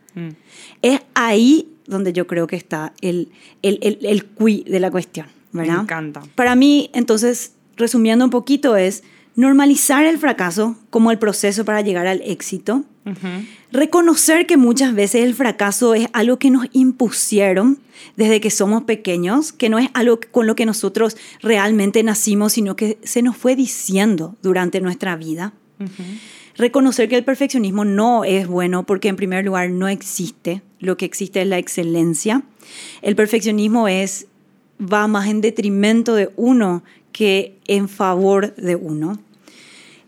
Es 0.83 1.01
ahí 1.15 1.69
donde 1.87 2.13
yo 2.13 2.27
creo 2.27 2.47
que 2.47 2.57
está 2.57 2.93
el, 3.01 3.31
el, 3.63 3.79
el, 3.83 3.99
el 4.03 4.25
cui 4.25 4.65
de 4.65 4.81
la 4.81 4.91
cuestión, 4.91 5.27
¿verdad? 5.53 5.77
Me 5.77 5.83
encanta. 5.83 6.23
Para 6.35 6.57
mí, 6.57 6.91
entonces, 6.95 7.53
resumiendo 7.77 8.25
un 8.25 8.31
poquito, 8.31 8.77
es 8.77 9.03
normalizar 9.37 10.05
el 10.05 10.19
fracaso 10.19 10.77
como 10.91 11.11
el 11.11 11.19
proceso 11.19 11.65
para 11.65 11.83
llegar 11.83 12.07
al 12.07 12.23
éxito. 12.23 12.85
Reconocer 13.71 14.47
que 14.47 14.57
muchas 14.57 14.93
veces 14.93 15.23
el 15.23 15.35
fracaso 15.35 15.95
es 15.95 16.09
algo 16.13 16.39
que 16.39 16.51
nos 16.51 16.67
impusieron 16.73 17.79
desde 18.17 18.41
que 18.41 18.51
somos 18.51 18.83
pequeños, 18.83 19.53
que 19.53 19.69
no 19.69 19.79
es 19.79 19.91
algo 19.95 20.19
con 20.33 20.49
lo 20.49 20.57
que 20.57 20.67
nosotros 20.67 21.17
realmente 21.41 22.03
nacimos, 22.03 22.55
sino 22.55 22.75
que 22.75 22.99
se 23.05 23.23
nos 23.23 23.37
fue 23.37 23.55
diciendo 23.55 24.35
durante 24.43 24.81
nuestra 24.81 25.15
vida 25.15 25.53
reconocer 26.57 27.09
que 27.09 27.17
el 27.17 27.25
perfeccionismo 27.25 27.85
no 27.85 28.25
es 28.25 28.47
bueno 28.47 28.85
porque 28.85 29.09
en 29.09 29.17
primer 29.17 29.45
lugar 29.45 29.71
no 29.71 29.89
existe, 29.89 30.63
lo 30.79 30.97
que 30.97 31.05
existe 31.05 31.43
es 31.43 31.49
la 31.49 31.59
excelencia. 31.59 32.43
El 33.03 33.17
perfeccionismo 33.17 33.89
es 33.89 34.27
va 34.81 35.07
más 35.07 35.29
en 35.29 35.41
detrimento 35.41 36.15
de 36.15 36.31
uno 36.37 36.83
que 37.13 37.59
en 37.67 37.89
favor 37.89 38.55
de 38.57 38.77
uno. 38.77 39.19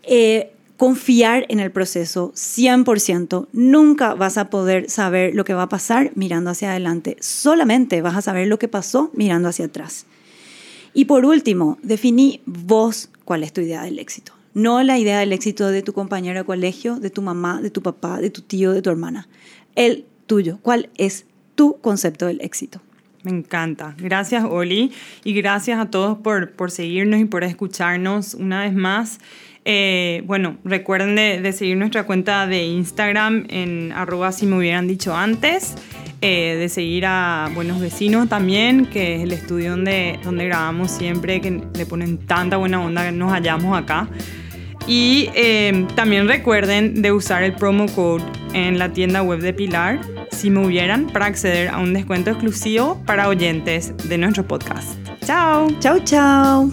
Eh, 0.03 0.51
confiar 0.77 1.45
en 1.49 1.59
el 1.59 1.71
proceso 1.71 2.31
100%. 2.35 3.47
Nunca 3.51 4.13
vas 4.13 4.37
a 4.37 4.49
poder 4.49 4.89
saber 4.89 5.35
lo 5.35 5.43
que 5.43 5.53
va 5.53 5.63
a 5.63 5.69
pasar 5.69 6.11
mirando 6.15 6.51
hacia 6.51 6.71
adelante. 6.71 7.17
Solamente 7.19 8.01
vas 8.01 8.15
a 8.15 8.21
saber 8.21 8.47
lo 8.47 8.59
que 8.59 8.69
pasó 8.69 9.11
mirando 9.13 9.49
hacia 9.49 9.65
atrás. 9.65 10.05
Y 10.93 11.05
por 11.05 11.25
último, 11.25 11.77
definí 11.83 12.41
vos 12.45 13.09
cuál 13.25 13.43
es 13.43 13.51
tu 13.51 13.61
idea 13.61 13.83
del 13.83 13.99
éxito. 13.99 14.38
No 14.53 14.83
la 14.83 14.97
idea 14.97 15.19
del 15.19 15.33
éxito 15.33 15.67
de 15.67 15.81
tu 15.81 15.93
compañero 15.93 16.39
de 16.39 16.45
colegio, 16.45 16.99
de 16.99 17.09
tu 17.09 17.21
mamá, 17.21 17.61
de 17.61 17.69
tu 17.69 17.81
papá, 17.81 18.19
de 18.19 18.29
tu 18.29 18.41
tío, 18.41 18.71
de 18.71 18.81
tu 18.81 18.89
hermana. 18.89 19.27
El 19.75 20.05
tuyo. 20.25 20.59
¿Cuál 20.61 20.89
es 20.97 21.25
tu 21.55 21.79
concepto 21.81 22.25
del 22.25 22.41
éxito? 22.41 22.81
Me 23.23 23.31
encanta. 23.31 23.95
Gracias, 23.97 24.45
Oli. 24.45 24.91
Y 25.23 25.33
gracias 25.33 25.79
a 25.79 25.89
todos 25.89 26.17
por, 26.19 26.51
por 26.51 26.71
seguirnos 26.71 27.19
y 27.19 27.25
por 27.25 27.43
escucharnos 27.43 28.33
una 28.33 28.63
vez 28.63 28.73
más. 28.73 29.19
Eh, 29.65 30.23
bueno, 30.25 30.57
recuerden 30.63 31.15
de, 31.15 31.51
seguir 31.51 31.77
nuestra 31.77 32.05
cuenta 32.05 32.47
de 32.47 32.63
Instagram 32.63 33.45
en 33.49 33.91
arroba 33.91 34.31
si 34.31 34.45
me 34.45 34.57
hubieran 34.57 34.87
dicho 34.87 35.15
antes. 35.15 35.75
Eh, 36.21 36.57
de 36.59 36.69
seguir 36.69 37.05
a 37.05 37.49
Buenos 37.53 37.79
Vecinos 37.79 38.27
también, 38.27 38.85
que 38.87 39.15
es 39.15 39.21
el 39.21 39.31
estudio 39.31 39.71
donde, 39.71 40.19
donde 40.23 40.45
grabamos 40.45 40.91
siempre, 40.91 41.39
que 41.39 41.61
le 41.73 41.85
ponen 41.85 42.17
tanta 42.17 42.57
buena 42.57 42.81
onda 42.81 43.05
que 43.05 43.11
nos 43.11 43.31
hallamos 43.31 43.77
acá. 43.77 44.09
Y 44.89 45.29
eh, 45.35 45.85
también 45.95 46.27
recuerden 46.27 47.03
de 47.03 47.11
usar 47.11 47.43
el 47.43 47.53
promo 47.53 47.85
code 47.93 48.23
en 48.53 48.79
la 48.79 48.91
tienda 48.91 49.21
web 49.21 49.39
de 49.39 49.53
Pilar, 49.53 50.01
si 50.31 50.49
me 50.49 50.65
hubieran, 50.65 51.05
para 51.05 51.27
acceder 51.27 51.67
a 51.69 51.77
un 51.77 51.93
descuento 51.93 52.31
exclusivo 52.31 52.99
para 53.05 53.29
oyentes 53.29 53.93
de 54.09 54.17
nuestro 54.17 54.47
podcast. 54.47 54.97
Chao. 55.23 55.67
Chao, 55.79 55.99
chao. 55.99 56.71